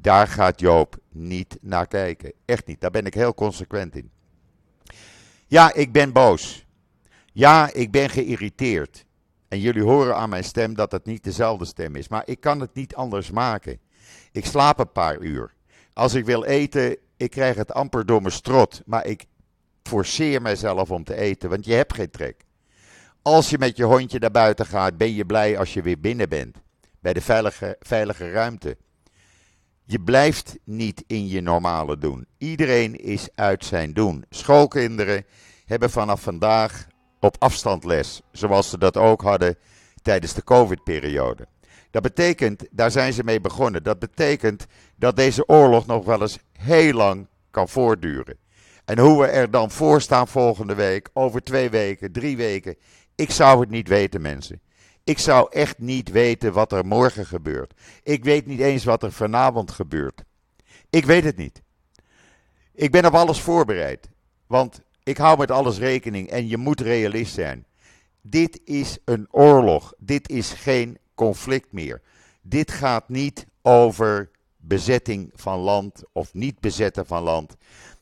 Daar 0.00 0.28
gaat 0.28 0.60
Joop 0.60 0.96
niet 1.14 1.58
naar 1.60 1.86
kijken. 1.86 2.32
Echt 2.44 2.66
niet. 2.66 2.80
Daar 2.80 2.90
ben 2.90 3.06
ik 3.06 3.14
heel 3.14 3.34
consequent 3.34 3.96
in. 3.96 4.10
Ja, 5.46 5.72
ik 5.72 5.92
ben 5.92 6.12
boos. 6.12 6.66
Ja, 7.32 7.72
ik 7.72 7.90
ben 7.90 8.10
geïrriteerd. 8.10 9.04
En 9.48 9.60
jullie 9.60 9.82
horen 9.82 10.16
aan 10.16 10.28
mijn 10.28 10.44
stem 10.44 10.74
dat 10.74 10.92
het 10.92 11.04
niet 11.04 11.24
dezelfde 11.24 11.64
stem 11.64 11.96
is. 11.96 12.08
Maar 12.08 12.22
ik 12.24 12.40
kan 12.40 12.60
het 12.60 12.74
niet 12.74 12.94
anders 12.94 13.30
maken. 13.30 13.78
Ik 14.32 14.46
slaap 14.46 14.78
een 14.78 14.92
paar 14.92 15.20
uur. 15.20 15.54
Als 15.92 16.14
ik 16.14 16.24
wil 16.24 16.44
eten, 16.44 16.96
ik 17.16 17.30
krijg 17.30 17.56
het 17.56 17.72
amper 17.72 18.06
door 18.06 18.20
mijn 18.20 18.34
strot. 18.34 18.82
Maar 18.86 19.06
ik 19.06 19.24
forceer 19.82 20.42
mezelf 20.42 20.90
om 20.90 21.04
te 21.04 21.14
eten, 21.14 21.50
want 21.50 21.64
je 21.64 21.72
hebt 21.72 21.94
geen 21.94 22.10
trek. 22.10 22.44
Als 23.22 23.50
je 23.50 23.58
met 23.58 23.76
je 23.76 23.84
hondje 23.84 24.18
naar 24.18 24.30
buiten 24.30 24.66
gaat, 24.66 24.96
ben 24.96 25.14
je 25.14 25.26
blij 25.26 25.58
als 25.58 25.74
je 25.74 25.82
weer 25.82 26.00
binnen 26.00 26.28
bent. 26.28 26.56
Bij 27.00 27.12
de 27.12 27.20
veilige, 27.20 27.76
veilige 27.80 28.30
ruimte. 28.30 28.76
Je 29.84 30.00
blijft 30.00 30.58
niet 30.64 31.04
in 31.06 31.28
je 31.28 31.40
normale 31.40 31.98
doen. 31.98 32.26
Iedereen 32.38 32.96
is 32.96 33.28
uit 33.34 33.64
zijn 33.64 33.92
doen. 33.92 34.24
Schoolkinderen 34.30 35.24
hebben 35.64 35.90
vanaf 35.90 36.22
vandaag 36.22 36.86
op 37.20 37.36
afstand 37.38 37.84
les, 37.84 38.20
zoals 38.32 38.70
ze 38.70 38.78
dat 38.78 38.96
ook 38.96 39.22
hadden 39.22 39.56
tijdens 40.02 40.34
de 40.34 40.44
COVID-periode. 40.44 41.46
Dat 41.90 42.02
betekent, 42.02 42.66
daar 42.70 42.90
zijn 42.90 43.12
ze 43.12 43.24
mee 43.24 43.40
begonnen, 43.40 43.82
dat 43.82 43.98
betekent 43.98 44.66
dat 44.96 45.16
deze 45.16 45.48
oorlog 45.48 45.86
nog 45.86 46.04
wel 46.04 46.20
eens 46.20 46.38
heel 46.52 46.92
lang 46.92 47.28
kan 47.50 47.68
voortduren. 47.68 48.36
En 48.84 48.98
hoe 48.98 49.20
we 49.20 49.26
er 49.26 49.50
dan 49.50 49.70
voor 49.70 50.00
staan 50.00 50.28
volgende 50.28 50.74
week, 50.74 51.08
over 51.12 51.42
twee 51.42 51.70
weken, 51.70 52.12
drie 52.12 52.36
weken, 52.36 52.76
ik 53.14 53.30
zou 53.30 53.60
het 53.60 53.70
niet 53.70 53.88
weten, 53.88 54.20
mensen. 54.20 54.60
Ik 55.04 55.18
zou 55.18 55.46
echt 55.50 55.78
niet 55.78 56.10
weten 56.10 56.52
wat 56.52 56.72
er 56.72 56.86
morgen 56.86 57.26
gebeurt. 57.26 57.74
Ik 58.02 58.24
weet 58.24 58.46
niet 58.46 58.60
eens 58.60 58.84
wat 58.84 59.02
er 59.02 59.12
vanavond 59.12 59.70
gebeurt. 59.70 60.22
Ik 60.90 61.04
weet 61.04 61.24
het 61.24 61.36
niet. 61.36 61.62
Ik 62.74 62.90
ben 62.90 63.06
op 63.06 63.14
alles 63.14 63.40
voorbereid. 63.40 64.10
Want 64.46 64.80
ik 65.02 65.16
hou 65.16 65.38
met 65.38 65.50
alles 65.50 65.78
rekening 65.78 66.28
en 66.28 66.48
je 66.48 66.56
moet 66.56 66.80
realist 66.80 67.34
zijn. 67.34 67.66
Dit 68.20 68.60
is 68.64 68.98
een 69.04 69.26
oorlog. 69.30 69.92
Dit 69.98 70.28
is 70.28 70.50
geen 70.50 70.98
conflict 71.14 71.72
meer. 71.72 72.02
Dit 72.42 72.70
gaat 72.70 73.08
niet 73.08 73.46
over 73.62 74.30
bezetting 74.56 75.30
van 75.34 75.58
land 75.58 76.02
of 76.12 76.34
niet 76.34 76.60
bezetten 76.60 77.06
van 77.06 77.22
land. 77.22 77.56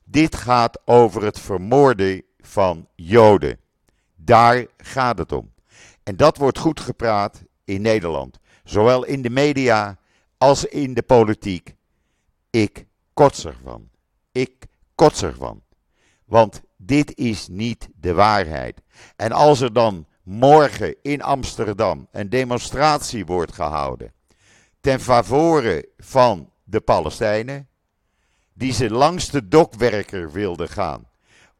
Dit 0.04 0.34
gaat 0.34 0.80
over 0.84 1.22
het 1.22 1.38
vermoorden 1.38 2.22
van 2.40 2.88
Joden. 2.94 3.58
Daar 4.16 4.66
gaat 4.76 5.18
het 5.18 5.32
om. 5.32 5.52
En 6.10 6.16
dat 6.16 6.36
wordt 6.36 6.58
goed 6.58 6.80
gepraat 6.80 7.42
in 7.64 7.82
Nederland. 7.82 8.38
Zowel 8.64 9.04
in 9.04 9.22
de 9.22 9.30
media 9.30 9.98
als 10.38 10.64
in 10.64 10.94
de 10.94 11.02
politiek. 11.02 11.74
Ik 12.50 12.86
kots 13.14 13.44
ervan. 13.44 13.88
Ik 14.32 14.66
kots 14.94 15.22
ervan. 15.22 15.62
Want 16.24 16.60
dit 16.76 17.16
is 17.16 17.48
niet 17.48 17.88
de 17.94 18.12
waarheid. 18.14 18.80
En 19.16 19.32
als 19.32 19.60
er 19.60 19.72
dan 19.72 20.06
morgen 20.22 20.96
in 21.02 21.22
Amsterdam 21.22 22.08
een 22.12 22.28
demonstratie 22.28 23.26
wordt 23.26 23.52
gehouden 23.52 24.12
ten 24.80 25.00
favore 25.00 25.88
van 25.98 26.50
de 26.64 26.80
Palestijnen, 26.80 27.68
die 28.52 28.72
ze 28.72 28.90
langs 28.90 29.30
de 29.30 29.48
dokwerker 29.48 30.32
wilden 30.32 30.68
gaan, 30.68 31.08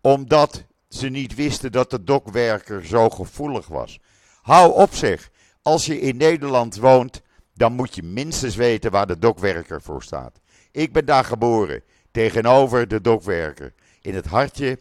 omdat 0.01 0.65
ze 0.89 1.09
niet 1.09 1.35
wisten 1.35 1.73
dat 1.73 1.91
de 1.91 2.05
dokwerker 2.05 2.87
zo 2.87 3.11
gevoelig 3.11 3.67
was. 3.67 3.99
Hou 4.43 4.73
op 4.73 4.95
zich, 4.95 5.31
als 5.63 5.87
je 5.87 6.01
in 6.01 6.17
Nederland 6.17 6.77
woont, 6.77 7.23
dan 7.55 7.73
moet 7.73 7.95
je 7.95 8.03
minstens 8.03 8.57
weten 8.57 8.91
waar 8.91 9.07
de 9.07 9.19
dokwerker 9.19 9.83
voor 9.83 10.03
staat. 10.03 10.41
Ik 10.71 10.93
ben 10.93 11.05
daar 11.05 11.25
geboren, 11.25 11.83
tegenover 12.11 12.89
de 12.89 13.01
dokwerker, 13.01 13.75
in 14.01 14.15
het 14.15 14.27
hartje 14.27 14.79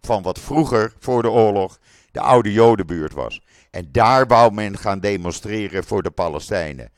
van 0.00 0.22
wat 0.22 0.38
vroeger, 0.38 0.94
voor 0.98 1.22
de 1.22 1.30
oorlog, 1.30 1.78
de 2.10 2.20
oude 2.20 2.52
Jodenbuurt 2.52 3.12
was. 3.12 3.40
En 3.70 3.88
daar 3.92 4.26
wou 4.26 4.52
men 4.52 4.78
gaan 4.78 5.00
demonstreren 5.00 5.84
voor 5.84 6.02
de 6.02 6.10
Palestijnen. 6.10 6.90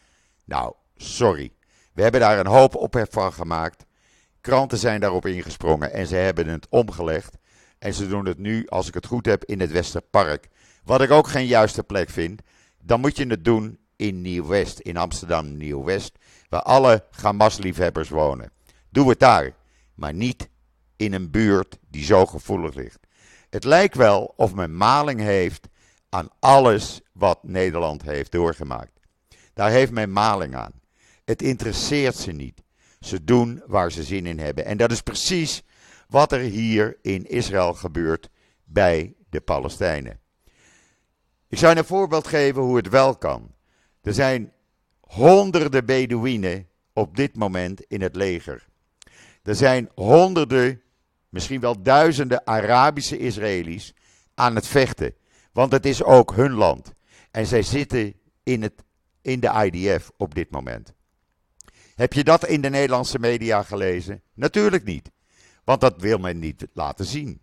Nou, 0.45 0.73
sorry. 0.97 1.53
We 1.93 2.03
hebben 2.03 2.21
daar 2.21 2.39
een 2.39 2.47
hoop 2.47 2.75
ophef 2.75 3.09
van 3.11 3.33
gemaakt. 3.33 3.85
Kranten 4.41 4.79
zijn 4.79 5.01
daarop 5.01 5.27
ingesprongen 5.27 5.93
en 5.93 6.07
ze 6.07 6.17
hebben 6.17 6.49
het 6.49 6.67
omgelegd. 6.71 7.37
En 7.79 7.95
ze 7.95 8.09
doen 8.09 8.27
het 8.27 8.39
nu, 8.39 8.67
als 8.69 8.89
ik 8.89 8.95
het 8.95 9.07
goed 9.07 9.27
heb, 9.27 9.45
in 9.45 9.61
het 9.61 9.71
Westerpark. 9.73 10.49
Wat 10.87 11.01
ik 11.01 11.11
ook 11.11 11.29
geen 11.29 11.46
juiste 11.46 11.83
plek 11.83 12.11
vind. 12.11 12.42
Dan 12.83 13.01
moet 13.01 13.16
je 13.16 13.27
het 13.27 13.44
doen 13.44 13.79
in 13.96 14.20
Nieuw-West, 14.20 14.79
in 14.79 14.96
Amsterdam 14.96 15.57
Nieuw-West, 15.57 16.18
waar 16.49 16.62
alle 16.62 17.05
Hamas-liefhebbers 17.11 18.09
wonen. 18.09 18.53
Doe 18.90 19.09
het 19.09 19.18
daar, 19.18 19.55
maar 19.94 20.14
niet 20.14 20.49
in 20.96 21.12
een 21.12 21.31
buurt 21.31 21.79
die 21.90 22.05
zo 22.05 22.27
gevoelig 22.27 22.75
ligt. 22.75 22.99
Het 23.51 23.64
lijkt 23.64 23.94
wel 23.94 24.35
of 24.37 24.55
men 24.55 24.77
maling 24.77 25.20
heeft 25.20 25.68
aan 26.09 26.29
alles 26.38 27.01
wat 27.12 27.38
Nederland 27.42 28.03
heeft 28.03 28.33
doorgemaakt. 28.33 29.01
Daar 29.55 29.70
heeft 29.70 29.92
men 29.92 30.12
maling 30.12 30.55
aan. 30.55 30.72
Het 31.25 31.42
interesseert 31.42 32.16
ze 32.16 32.33
niet. 32.33 32.62
Ze 33.01 33.25
doen 33.25 33.62
waar 33.66 33.92
ze 33.92 34.03
zin 34.03 34.27
in 34.27 34.38
hebben. 34.38 34.64
En 34.64 34.77
dat 34.77 34.92
is 34.92 35.01
precies 35.01 35.62
wat 36.09 36.33
er 36.33 36.40
hier 36.40 36.99
in 37.03 37.25
Israël 37.25 37.75
gebeurt 37.75 38.29
bij 38.64 39.14
de 39.29 39.40
Palestijnen. 39.40 40.25
Ik 41.49 41.59
zou 41.59 41.77
een 41.77 41.85
voorbeeld 41.85 42.27
geven 42.27 42.63
hoe 42.63 42.77
het 42.77 42.89
wel 42.89 43.17
kan. 43.17 43.55
Er 44.03 44.15
zijn 44.15 44.53
honderden 45.01 45.87
Bedouinen 45.87 46.69
op 46.93 47.17
dit 47.17 47.37
moment 47.37 47.81
in 47.81 48.01
het 48.01 48.17
leger. 48.17 48.67
Er 49.43 49.55
zijn 49.55 49.91
honderden 49.95 50.83
misschien 51.29 51.61
wel 51.61 51.83
duizenden 51.83 52.47
Arabische 52.47 53.19
Israëli's 53.19 53.95
aan 54.35 54.55
het 54.55 54.67
vechten. 54.67 55.15
Want 55.53 55.73
het 55.73 55.87
is 55.87 56.03
ook 56.03 56.35
hun 56.35 56.53
land. 56.53 56.93
En 57.31 57.47
zij 57.47 57.63
zitten 57.63 58.15
in, 58.43 58.63
het, 58.63 58.85
in 59.23 59.41
de 59.41 59.71
IDF 59.73 60.11
op 60.17 60.35
dit 60.35 60.51
moment. 60.51 60.95
Heb 61.95 62.13
je 62.13 62.25
dat 62.25 62.47
in 62.47 62.61
de 62.61 62.71
Nederlandse 62.71 63.19
media 63.19 63.63
gelezen? 63.63 64.23
Natuurlijk 64.35 64.85
niet. 64.85 65.11
Want 65.65 65.81
dat 65.81 66.01
wil 66.01 66.19
men 66.19 66.39
niet 66.39 66.67
laten 66.73 67.05
zien. 67.05 67.43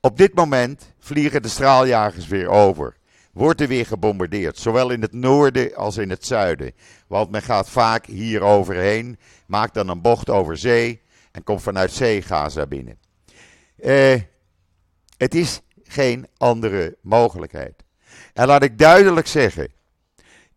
Op 0.00 0.16
dit 0.16 0.34
moment 0.34 0.94
vliegen 0.98 1.42
de 1.42 1.48
straaljagers 1.48 2.26
weer 2.26 2.48
over. 2.48 2.97
Wordt 3.38 3.60
er 3.60 3.68
weer 3.68 3.86
gebombardeerd, 3.86 4.58
zowel 4.58 4.90
in 4.90 5.02
het 5.02 5.12
noorden 5.12 5.74
als 5.74 5.96
in 5.96 6.10
het 6.10 6.26
zuiden. 6.26 6.72
Want 7.06 7.30
men 7.30 7.42
gaat 7.42 7.70
vaak 7.70 8.06
hier 8.06 8.42
overheen, 8.42 9.18
maakt 9.46 9.74
dan 9.74 9.88
een 9.88 10.00
bocht 10.00 10.30
over 10.30 10.56
zee 10.56 11.00
en 11.32 11.44
komt 11.44 11.62
vanuit 11.62 11.92
zee 11.92 12.22
Gaza 12.22 12.66
binnen. 12.66 12.98
Eh, 13.76 14.20
het 15.16 15.34
is 15.34 15.60
geen 15.82 16.26
andere 16.36 16.96
mogelijkheid. 17.02 17.84
En 18.32 18.46
laat 18.46 18.62
ik 18.62 18.78
duidelijk 18.78 19.26
zeggen: 19.26 19.72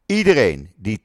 iedereen 0.05 0.71
die 0.75 1.03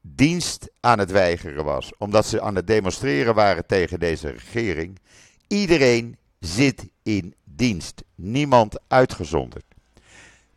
dienst 0.00 0.70
aan 0.80 0.98
het 0.98 1.10
weigeren 1.10 1.64
was, 1.64 1.92
omdat 1.98 2.26
ze 2.26 2.40
aan 2.40 2.54
het 2.54 2.66
demonstreren 2.66 3.34
waren 3.34 3.66
tegen 3.66 4.00
deze 4.00 4.30
regering, 4.30 4.98
iedereen 5.46 6.16
zit 6.38 6.88
in 7.02 7.34
dienst. 7.44 8.02
Niemand 8.14 8.78
uitgezonderd. 8.88 9.69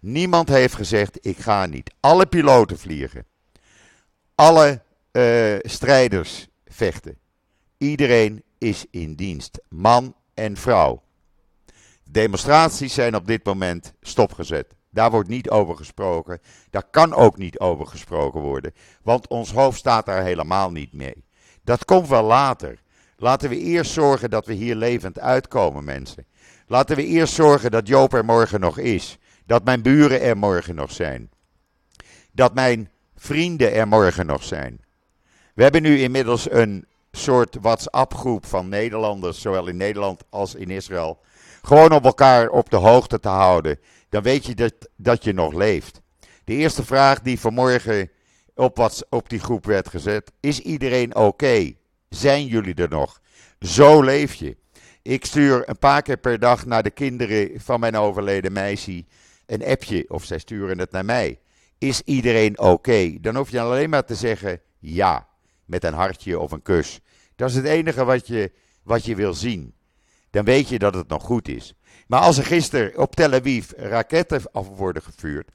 Niemand 0.05 0.49
heeft 0.49 0.75
gezegd: 0.75 1.17
ik 1.21 1.37
ga 1.37 1.65
niet. 1.65 1.93
Alle 1.99 2.25
piloten 2.25 2.79
vliegen. 2.79 3.25
Alle 4.35 4.81
uh, 5.11 5.55
strijders 5.61 6.47
vechten. 6.65 7.17
Iedereen 7.77 8.43
is 8.57 8.85
in 8.91 9.15
dienst. 9.15 9.59
Man 9.69 10.15
en 10.33 10.57
vrouw. 10.57 11.03
Demonstraties 12.03 12.93
zijn 12.93 13.15
op 13.15 13.27
dit 13.27 13.45
moment 13.45 13.93
stopgezet. 14.01 14.75
Daar 14.89 15.11
wordt 15.11 15.29
niet 15.29 15.49
over 15.49 15.75
gesproken. 15.75 16.39
Daar 16.69 16.89
kan 16.91 17.13
ook 17.13 17.37
niet 17.37 17.59
over 17.59 17.87
gesproken 17.87 18.41
worden. 18.41 18.73
Want 19.03 19.27
ons 19.27 19.51
hoofd 19.51 19.79
staat 19.79 20.05
daar 20.05 20.23
helemaal 20.23 20.71
niet 20.71 20.93
mee. 20.93 21.25
Dat 21.63 21.85
komt 21.85 22.07
wel 22.07 22.23
later. 22.23 22.79
Laten 23.17 23.49
we 23.49 23.57
eerst 23.57 23.91
zorgen 23.91 24.29
dat 24.29 24.45
we 24.45 24.53
hier 24.53 24.75
levend 24.75 25.19
uitkomen, 25.19 25.83
mensen. 25.83 26.25
Laten 26.67 26.95
we 26.95 27.05
eerst 27.05 27.33
zorgen 27.33 27.71
dat 27.71 27.87
Joop 27.87 28.13
er 28.13 28.25
morgen 28.25 28.59
nog 28.59 28.77
is. 28.77 29.17
Dat 29.45 29.63
mijn 29.63 29.81
buren 29.81 30.21
er 30.21 30.37
morgen 30.37 30.75
nog 30.75 30.91
zijn. 30.91 31.29
Dat 32.31 32.53
mijn 32.53 32.89
vrienden 33.15 33.73
er 33.73 33.87
morgen 33.87 34.25
nog 34.25 34.43
zijn. 34.43 34.81
We 35.53 35.63
hebben 35.63 35.81
nu 35.81 35.99
inmiddels 35.99 36.51
een 36.51 36.85
soort 37.11 37.57
WhatsApp-groep 37.61 38.45
van 38.45 38.69
Nederlanders, 38.69 39.41
zowel 39.41 39.67
in 39.67 39.77
Nederland 39.77 40.23
als 40.29 40.55
in 40.55 40.69
Israël. 40.69 41.19
Gewoon 41.61 41.91
om 41.91 42.03
elkaar 42.03 42.49
op 42.49 42.69
de 42.69 42.75
hoogte 42.75 43.19
te 43.19 43.29
houden. 43.29 43.79
Dan 44.09 44.23
weet 44.23 44.45
je 44.45 44.55
dat, 44.55 44.73
dat 44.95 45.23
je 45.23 45.33
nog 45.33 45.53
leeft. 45.53 46.01
De 46.43 46.53
eerste 46.53 46.85
vraag 46.85 47.21
die 47.21 47.39
vanmorgen 47.39 48.11
op, 48.55 48.77
wat, 48.77 49.05
op 49.09 49.29
die 49.29 49.39
groep 49.39 49.65
werd 49.65 49.89
gezet: 49.89 50.31
Is 50.39 50.59
iedereen 50.59 51.15
oké? 51.15 51.73
Zijn 52.09 52.45
jullie 52.45 52.75
er 52.75 52.89
nog? 52.89 53.21
Zo 53.59 54.01
leef 54.01 54.33
je. 54.33 54.57
Ik 55.01 55.25
stuur 55.25 55.69
een 55.69 55.79
paar 55.79 56.01
keer 56.01 56.17
per 56.17 56.39
dag 56.39 56.65
naar 56.65 56.83
de 56.83 56.91
kinderen 56.91 57.61
van 57.61 57.79
mijn 57.79 57.95
overleden 57.95 58.51
meisje 58.51 59.05
een 59.45 59.65
appje, 59.65 60.05
of 60.07 60.23
zij 60.23 60.37
sturen 60.37 60.79
het 60.79 60.91
naar 60.91 61.05
mij. 61.05 61.39
Is 61.77 62.01
iedereen 62.01 62.59
oké? 62.59 63.17
Dan 63.21 63.35
hoef 63.35 63.49
je 63.49 63.59
alleen 63.59 63.89
maar 63.89 64.05
te 64.05 64.15
zeggen 64.15 64.61
ja, 64.79 65.27
met 65.65 65.83
een 65.83 65.93
hartje 65.93 66.39
of 66.39 66.51
een 66.51 66.61
kus. 66.61 66.99
Dat 67.35 67.49
is 67.49 67.55
het 67.55 67.65
enige 67.65 68.03
wat 68.03 68.27
je, 68.27 68.51
wat 68.83 69.05
je 69.05 69.15
wil 69.15 69.33
zien. 69.33 69.73
Dan 70.29 70.45
weet 70.45 70.69
je 70.69 70.79
dat 70.79 70.93
het 70.93 71.07
nog 71.07 71.23
goed 71.23 71.47
is. 71.47 71.73
Maar 72.07 72.19
als 72.19 72.37
er 72.37 72.45
gisteren 72.45 72.97
op 72.97 73.15
Tel 73.15 73.33
Aviv 73.33 73.71
raketten 73.77 74.41
af 74.51 74.67
worden 74.67 75.01
gevuurd, 75.01 75.51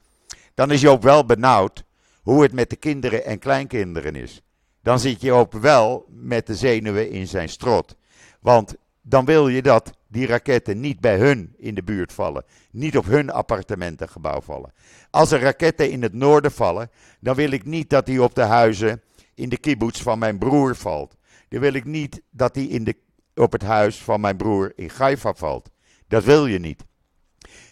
dan 0.54 0.70
is 0.70 0.80
Joop 0.80 1.02
wel 1.02 1.24
benauwd 1.24 1.84
hoe 2.22 2.42
het 2.42 2.52
met 2.52 2.70
de 2.70 2.76
kinderen 2.76 3.24
en 3.24 3.38
kleinkinderen 3.38 4.14
is. 4.14 4.42
Dan 4.82 4.98
zit 4.98 5.20
je 5.20 5.32
ook 5.32 5.52
wel 5.52 6.06
met 6.08 6.46
de 6.46 6.54
zenuwen 6.54 7.10
in 7.10 7.26
zijn 7.26 7.48
strot. 7.48 7.96
Want 8.40 8.74
dan 9.08 9.24
wil 9.24 9.48
je 9.48 9.62
dat 9.62 9.92
die 10.08 10.26
raketten 10.26 10.80
niet 10.80 11.00
bij 11.00 11.18
hun 11.18 11.54
in 11.56 11.74
de 11.74 11.82
buurt 11.82 12.12
vallen. 12.12 12.44
Niet 12.70 12.96
op 12.96 13.04
hun 13.04 13.30
appartementengebouw 13.30 14.40
vallen. 14.40 14.72
Als 15.10 15.30
er 15.30 15.40
raketten 15.40 15.90
in 15.90 16.02
het 16.02 16.12
noorden 16.12 16.52
vallen, 16.52 16.90
dan 17.20 17.34
wil 17.34 17.50
ik 17.50 17.64
niet 17.64 17.90
dat 17.90 18.06
die 18.06 18.22
op 18.22 18.34
de 18.34 18.42
huizen 18.42 19.02
in 19.34 19.48
de 19.48 19.58
kibbutz 19.58 20.02
van 20.02 20.18
mijn 20.18 20.38
broer 20.38 20.76
valt. 20.76 21.16
Dan 21.48 21.60
wil 21.60 21.72
ik 21.72 21.84
niet 21.84 22.20
dat 22.30 22.54
die 22.54 22.68
in 22.68 22.84
de, 22.84 22.96
op 23.34 23.52
het 23.52 23.62
huis 23.62 23.96
van 23.96 24.20
mijn 24.20 24.36
broer 24.36 24.72
in 24.76 24.90
Gaifa 24.90 25.34
valt. 25.34 25.70
Dat 26.08 26.24
wil 26.24 26.46
je 26.46 26.58
niet. 26.58 26.84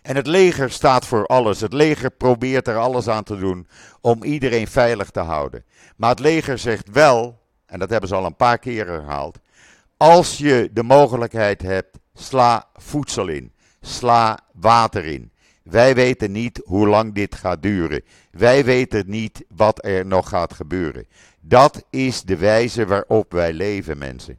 En 0.03 0.17
het 0.17 0.27
leger 0.27 0.71
staat 0.71 1.07
voor 1.07 1.27
alles. 1.27 1.61
Het 1.61 1.73
leger 1.73 2.11
probeert 2.11 2.69
er 2.69 2.77
alles 2.77 3.09
aan 3.09 3.25
te 3.25 3.39
doen 3.39 3.69
om 4.01 4.23
iedereen 4.23 4.67
veilig 4.67 5.11
te 5.11 5.21
houden. 5.21 5.65
Maar 5.97 6.11
het 6.11 6.19
leger 6.19 6.59
zegt 6.59 6.91
wel, 6.91 7.43
en 7.67 7.79
dat 7.79 7.91
hebben 7.91 8.09
ze 8.09 8.15
al 8.15 8.25
een 8.25 8.37
paar 8.37 8.59
keer 8.59 8.87
herhaald, 8.87 9.39
als 9.97 10.39
je 10.39 10.71
de 10.73 10.83
mogelijkheid 10.83 11.63
hebt, 11.63 11.99
sla 12.15 12.69
voedsel 12.75 13.29
in, 13.29 13.53
sla 13.81 14.39
water 14.53 15.05
in. 15.05 15.31
Wij 15.63 15.95
weten 15.95 16.33
niet 16.33 16.61
hoe 16.65 16.89
lang 16.89 17.15
dit 17.15 17.35
gaat 17.35 17.63
duren. 17.63 18.03
Wij 18.31 18.65
weten 18.65 19.05
niet 19.07 19.45
wat 19.49 19.85
er 19.85 20.07
nog 20.07 20.29
gaat 20.29 20.55
gebeuren. 20.55 21.07
Dat 21.41 21.85
is 21.91 22.23
de 22.23 22.37
wijze 22.37 22.87
waarop 22.87 23.33
wij 23.33 23.53
leven, 23.53 23.99
mensen. 23.99 24.39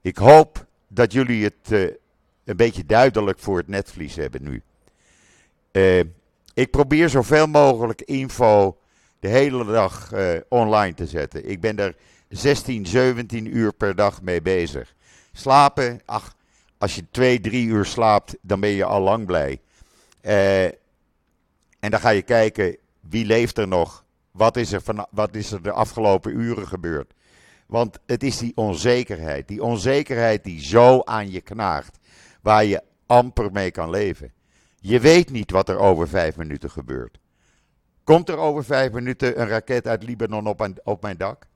Ik 0.00 0.16
hoop 0.16 0.66
dat 0.88 1.12
jullie 1.12 1.44
het 1.44 1.70
uh, 1.70 1.90
een 2.44 2.56
beetje 2.56 2.86
duidelijk 2.86 3.38
voor 3.38 3.56
het 3.56 3.68
netvlies 3.68 4.14
hebben 4.14 4.42
nu. 4.42 4.62
Uh, 5.72 6.02
ik 6.54 6.70
probeer 6.70 7.08
zoveel 7.08 7.46
mogelijk 7.46 8.00
info 8.02 8.78
de 9.20 9.28
hele 9.28 9.64
dag 9.64 10.12
uh, 10.12 10.30
online 10.48 10.94
te 10.94 11.06
zetten. 11.06 11.48
Ik 11.48 11.60
ben 11.60 11.78
er 11.78 11.94
16, 12.28 12.86
17 12.86 13.56
uur 13.56 13.72
per 13.72 13.94
dag 13.94 14.22
mee 14.22 14.42
bezig. 14.42 14.94
Slapen, 15.32 16.00
ach, 16.04 16.34
als 16.78 16.94
je 16.94 17.04
2, 17.10 17.40
3 17.40 17.66
uur 17.66 17.84
slaapt, 17.84 18.36
dan 18.40 18.60
ben 18.60 18.70
je 18.70 18.84
al 18.84 19.00
lang 19.00 19.26
blij. 19.26 19.60
Uh, 20.22 20.64
en 21.80 21.90
dan 21.90 22.00
ga 22.00 22.08
je 22.08 22.22
kijken, 22.22 22.76
wie 23.00 23.24
leeft 23.24 23.58
er 23.58 23.68
nog? 23.68 24.04
Wat 24.30 24.56
is 24.56 24.72
er, 24.72 24.80
van, 24.80 25.06
wat 25.10 25.34
is 25.34 25.52
er 25.52 25.62
de 25.62 25.72
afgelopen 25.72 26.32
uren 26.32 26.66
gebeurd? 26.66 27.14
Want 27.66 27.98
het 28.06 28.22
is 28.22 28.38
die 28.38 28.52
onzekerheid. 28.54 29.48
Die 29.48 29.62
onzekerheid 29.62 30.44
die 30.44 30.64
zo 30.64 31.00
aan 31.04 31.30
je 31.30 31.40
knaagt. 31.40 31.98
Waar 32.42 32.64
je 32.64 32.82
amper 33.06 33.52
mee 33.52 33.70
kan 33.70 33.90
leven. 33.90 34.32
Je 34.80 35.00
weet 35.00 35.30
niet 35.30 35.50
wat 35.50 35.68
er 35.68 35.78
over 35.78 36.08
vijf 36.08 36.36
minuten 36.36 36.70
gebeurt. 36.70 37.18
Komt 38.04 38.28
er 38.28 38.36
over 38.36 38.64
vijf 38.64 38.92
minuten 38.92 39.40
een 39.40 39.48
raket 39.48 39.86
uit 39.86 40.02
Libanon 40.02 40.46
op, 40.46 40.68
op 40.84 41.02
mijn 41.02 41.16
dak? 41.16 41.46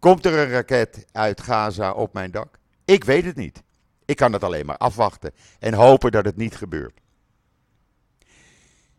Komt 0.00 0.26
er 0.26 0.38
een 0.38 0.50
raket 0.50 1.06
uit 1.12 1.40
Gaza 1.40 1.92
op 1.92 2.12
mijn 2.12 2.30
dak? 2.30 2.58
Ik 2.84 3.04
weet 3.04 3.24
het 3.24 3.36
niet. 3.36 3.62
Ik 4.04 4.16
kan 4.16 4.32
het 4.32 4.44
alleen 4.44 4.66
maar 4.66 4.76
afwachten 4.76 5.32
en 5.58 5.74
hopen 5.74 6.12
dat 6.12 6.24
het 6.24 6.36
niet 6.36 6.56
gebeurt. 6.56 7.00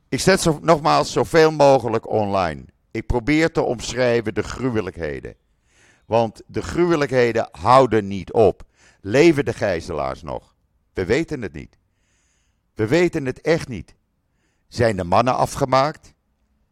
Ik 0.09 0.19
zet 0.19 0.41
zo, 0.41 0.59
nogmaals 0.61 1.11
zoveel 1.11 1.51
mogelijk 1.51 2.09
online. 2.09 2.65
Ik 2.91 3.05
probeer 3.05 3.51
te 3.51 3.61
omschrijven 3.61 4.33
de 4.33 4.43
gruwelijkheden. 4.43 5.35
Want 6.05 6.41
de 6.47 6.61
gruwelijkheden 6.61 7.49
houden 7.51 8.07
niet 8.07 8.31
op. 8.31 8.63
Leven 9.01 9.45
de 9.45 9.53
gijzelaars 9.53 10.21
nog? 10.21 10.55
We 10.93 11.05
weten 11.05 11.41
het 11.41 11.53
niet. 11.53 11.77
We 12.73 12.87
weten 12.87 13.25
het 13.25 13.41
echt 13.41 13.67
niet. 13.67 13.95
Zijn 14.67 14.95
de 14.95 15.03
mannen 15.03 15.35
afgemaakt? 15.35 16.13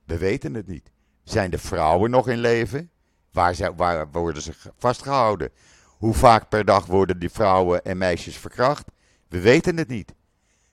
We 0.06 0.18
weten 0.18 0.54
het 0.54 0.68
niet. 0.68 0.92
Zijn 1.24 1.52
de 1.52 1.58
vrouwen 1.58 2.10
nog 2.10 2.28
in 2.28 2.40
leven? 2.40 2.92
Waar, 3.32 3.76
waar 3.76 4.12
worden 4.12 4.42
ze 4.42 4.54
vastgehouden? 4.78 5.52
Hoe 5.86 6.14
vaak 6.14 6.50
per 6.50 6.66
dag 6.66 6.86
worden 6.86 7.20
die 7.20 7.30
vrouwen 7.30 7.84
en 7.84 7.98
meisjes 7.98 8.38
verkracht? 8.38 8.86
We 9.28 9.40
weten 9.40 9.78
het 9.78 9.88
niet. 9.88 10.14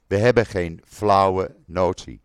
We 0.06 0.16
hebben 0.16 0.46
geen 0.46 0.80
flauwe 0.84 1.56
notie. 1.66 2.20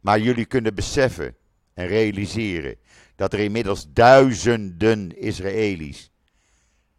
Maar 0.00 0.20
jullie 0.20 0.44
kunnen 0.44 0.74
beseffen 0.74 1.36
en 1.74 1.86
realiseren 1.86 2.76
dat 3.16 3.32
er 3.32 3.38
inmiddels 3.38 3.86
duizenden 3.92 5.18
Israëli's, 5.18 6.10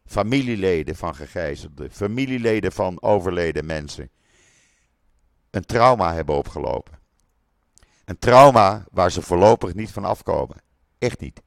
familieleden 0.05 0.95
van 0.95 1.15
gegijzelden, 1.15 1.91
familieleden 1.91 2.71
van 2.71 3.01
overleden 3.01 3.65
mensen, 3.65 4.09
een 5.49 5.65
trauma 5.65 6.13
hebben 6.13 6.35
opgelopen. 6.35 6.99
Een 8.05 8.19
trauma 8.19 8.85
waar 8.91 9.11
ze 9.11 9.21
voorlopig 9.21 9.73
niet 9.73 9.91
van 9.91 10.05
afkomen. 10.05 10.57
Echt 10.99 11.19
niet. 11.19 11.41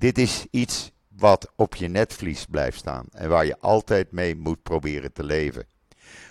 Dit 0.00 0.18
is 0.18 0.46
iets 0.50 0.92
wat 1.08 1.52
op 1.56 1.74
je 1.74 1.88
netvlies 1.88 2.44
blijft 2.44 2.78
staan 2.78 3.06
en 3.10 3.28
waar 3.28 3.46
je 3.46 3.58
altijd 3.58 4.12
mee 4.12 4.36
moet 4.36 4.62
proberen 4.62 5.12
te 5.12 5.24
leven. 5.24 5.66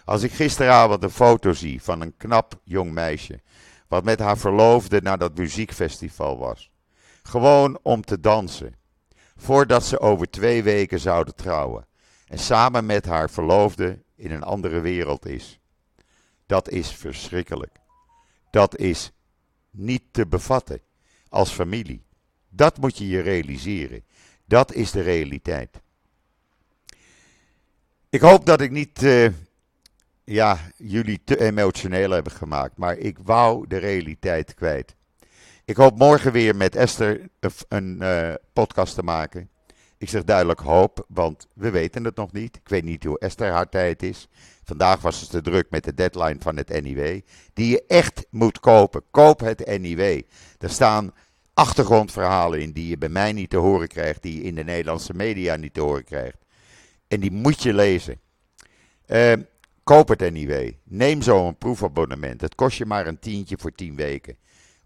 Als 0.05 0.23
ik 0.23 0.31
gisteravond 0.31 1.03
een 1.03 1.09
foto 1.09 1.53
zie 1.53 1.83
van 1.83 2.01
een 2.01 2.17
knap 2.17 2.59
jong 2.63 2.91
meisje, 2.91 3.41
wat 3.87 4.03
met 4.03 4.19
haar 4.19 4.37
verloofde 4.37 5.01
naar 5.01 5.17
dat 5.17 5.37
muziekfestival 5.37 6.37
was, 6.37 6.71
gewoon 7.23 7.79
om 7.81 8.01
te 8.01 8.19
dansen, 8.19 8.75
voordat 9.35 9.83
ze 9.83 9.99
over 9.99 10.29
twee 10.29 10.63
weken 10.63 10.99
zouden 10.99 11.35
trouwen, 11.35 11.87
en 12.27 12.39
samen 12.39 12.85
met 12.85 13.05
haar 13.05 13.29
verloofde 13.29 14.03
in 14.15 14.31
een 14.31 14.43
andere 14.43 14.79
wereld 14.79 15.25
is. 15.25 15.59
Dat 16.45 16.69
is 16.69 16.91
verschrikkelijk. 16.91 17.79
Dat 18.51 18.77
is 18.77 19.11
niet 19.71 20.03
te 20.11 20.27
bevatten 20.27 20.81
als 21.27 21.51
familie. 21.51 22.07
Dat 22.59 22.77
moet 22.77 22.97
je 22.97 23.07
je 23.07 23.19
realiseren. 23.19 24.03
Dat 24.45 24.73
is 24.73 24.91
de 24.91 25.01
realiteit. 25.01 25.81
Ik 28.09 28.21
hoop 28.21 28.45
dat 28.45 28.61
ik 28.61 28.71
niet 28.71 29.03
uh, 29.03 29.29
ja, 30.23 30.59
jullie 30.77 31.21
te 31.23 31.39
emotioneel 31.39 32.11
heb 32.11 32.27
gemaakt, 32.27 32.77
maar 32.77 32.97
ik 32.97 33.17
wou 33.23 33.67
de 33.67 33.77
realiteit 33.77 34.53
kwijt. 34.53 34.95
Ik 35.65 35.75
hoop 35.75 35.97
morgen 35.97 36.31
weer 36.31 36.55
met 36.55 36.75
Esther 36.75 37.29
een 37.67 37.97
uh, 38.01 38.33
podcast 38.53 38.95
te 38.95 39.03
maken. 39.03 39.49
Ik 39.97 40.09
zeg 40.09 40.23
duidelijk 40.23 40.59
hoop, 40.59 41.05
want 41.07 41.47
we 41.53 41.69
weten 41.69 42.03
het 42.03 42.15
nog 42.15 42.31
niet. 42.31 42.55
Ik 42.55 42.69
weet 42.69 42.83
niet 42.83 43.03
hoe 43.03 43.19
Esther 43.19 43.51
haar 43.51 43.69
tijd 43.69 44.03
is. 44.03 44.27
Vandaag 44.63 45.01
was 45.01 45.21
het 45.21 45.29
te 45.29 45.41
druk 45.41 45.69
met 45.69 45.83
de 45.83 45.93
deadline 45.93 46.37
van 46.39 46.57
het 46.57 46.81
NIW. 46.81 47.19
Die 47.53 47.69
je 47.69 47.83
echt 47.87 48.25
moet 48.29 48.59
kopen. 48.59 49.03
Koop 49.11 49.39
het 49.39 49.79
NIW. 49.79 50.21
Er 50.57 50.69
staan 50.69 51.13
achtergrondverhalen 51.59 52.61
in 52.61 52.71
die 52.71 52.87
je 52.87 52.97
bij 52.97 53.09
mij 53.09 53.33
niet 53.33 53.49
te 53.49 53.57
horen 53.57 53.87
krijgt. 53.87 54.21
Die 54.21 54.35
je 54.35 54.41
in 54.41 54.55
de 54.55 54.63
Nederlandse 54.63 55.13
media 55.13 55.55
niet 55.55 55.73
te 55.73 55.81
horen 55.81 56.03
krijgt. 56.03 56.37
En 57.07 57.19
die 57.19 57.31
moet 57.31 57.63
je 57.63 57.73
lezen. 57.73 58.19
Uh, 59.07 59.33
koop 59.83 60.07
het 60.07 60.31
NIW. 60.31 60.71
Neem 60.83 61.21
zo 61.21 61.47
een 61.47 61.57
proefabonnement. 61.57 62.41
Het 62.41 62.55
kost 62.55 62.77
je 62.77 62.85
maar 62.85 63.07
een 63.07 63.19
tientje 63.19 63.57
voor 63.59 63.71
tien 63.71 63.95
weken. 63.95 64.37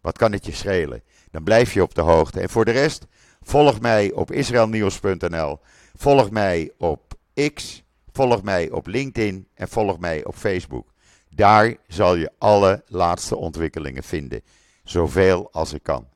Wat 0.02 0.18
kan 0.18 0.32
het 0.32 0.46
je 0.46 0.52
schelen? 0.52 1.04
Dan 1.32 1.44
blijf 1.44 1.74
je 1.74 1.82
op 1.82 1.96
de 1.96 2.02
hoogte. 2.02 2.40
En 2.40 2.50
voor 2.50 2.66
de 2.66 2.72
rest, 2.72 3.06
volg 3.42 3.82
mij 3.82 4.12
op 4.12 4.32
israelnieuws.nl. 4.32 5.60
Volg 5.96 6.32
mij 6.32 6.72
op 6.78 7.14
X. 7.54 7.84
Volg 8.12 8.44
mij 8.44 8.72
op 8.72 8.88
LinkedIn. 8.88 9.48
En 9.54 9.68
volg 9.68 10.00
mij 10.00 10.26
op 10.26 10.36
Facebook. 10.36 10.94
Daar 11.30 11.76
zal 11.88 12.16
je 12.16 12.32
alle 12.38 12.84
laatste 12.88 13.36
ontwikkelingen 13.36 14.04
vinden. 14.04 14.42
Zoveel 14.84 15.50
als 15.52 15.74
ik 15.74 15.84
kan. 15.84 16.12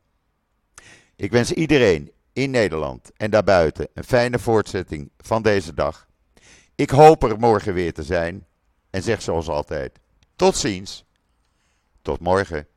Ik 1.19 1.31
wens 1.31 1.51
iedereen 1.51 2.11
in 2.33 2.51
Nederland 2.51 3.11
en 3.15 3.29
daarbuiten 3.31 3.87
een 3.93 4.03
fijne 4.03 4.39
voortzetting 4.39 5.09
van 5.17 5.41
deze 5.41 5.73
dag. 5.73 6.07
Ik 6.75 6.89
hoop 6.89 7.23
er 7.23 7.39
morgen 7.39 7.73
weer 7.73 7.93
te 7.93 8.03
zijn 8.03 8.45
en 8.89 9.03
zeg 9.03 9.21
zoals 9.21 9.47
altijd: 9.47 9.99
tot 10.35 10.55
ziens, 10.55 11.05
tot 12.01 12.19
morgen. 12.19 12.67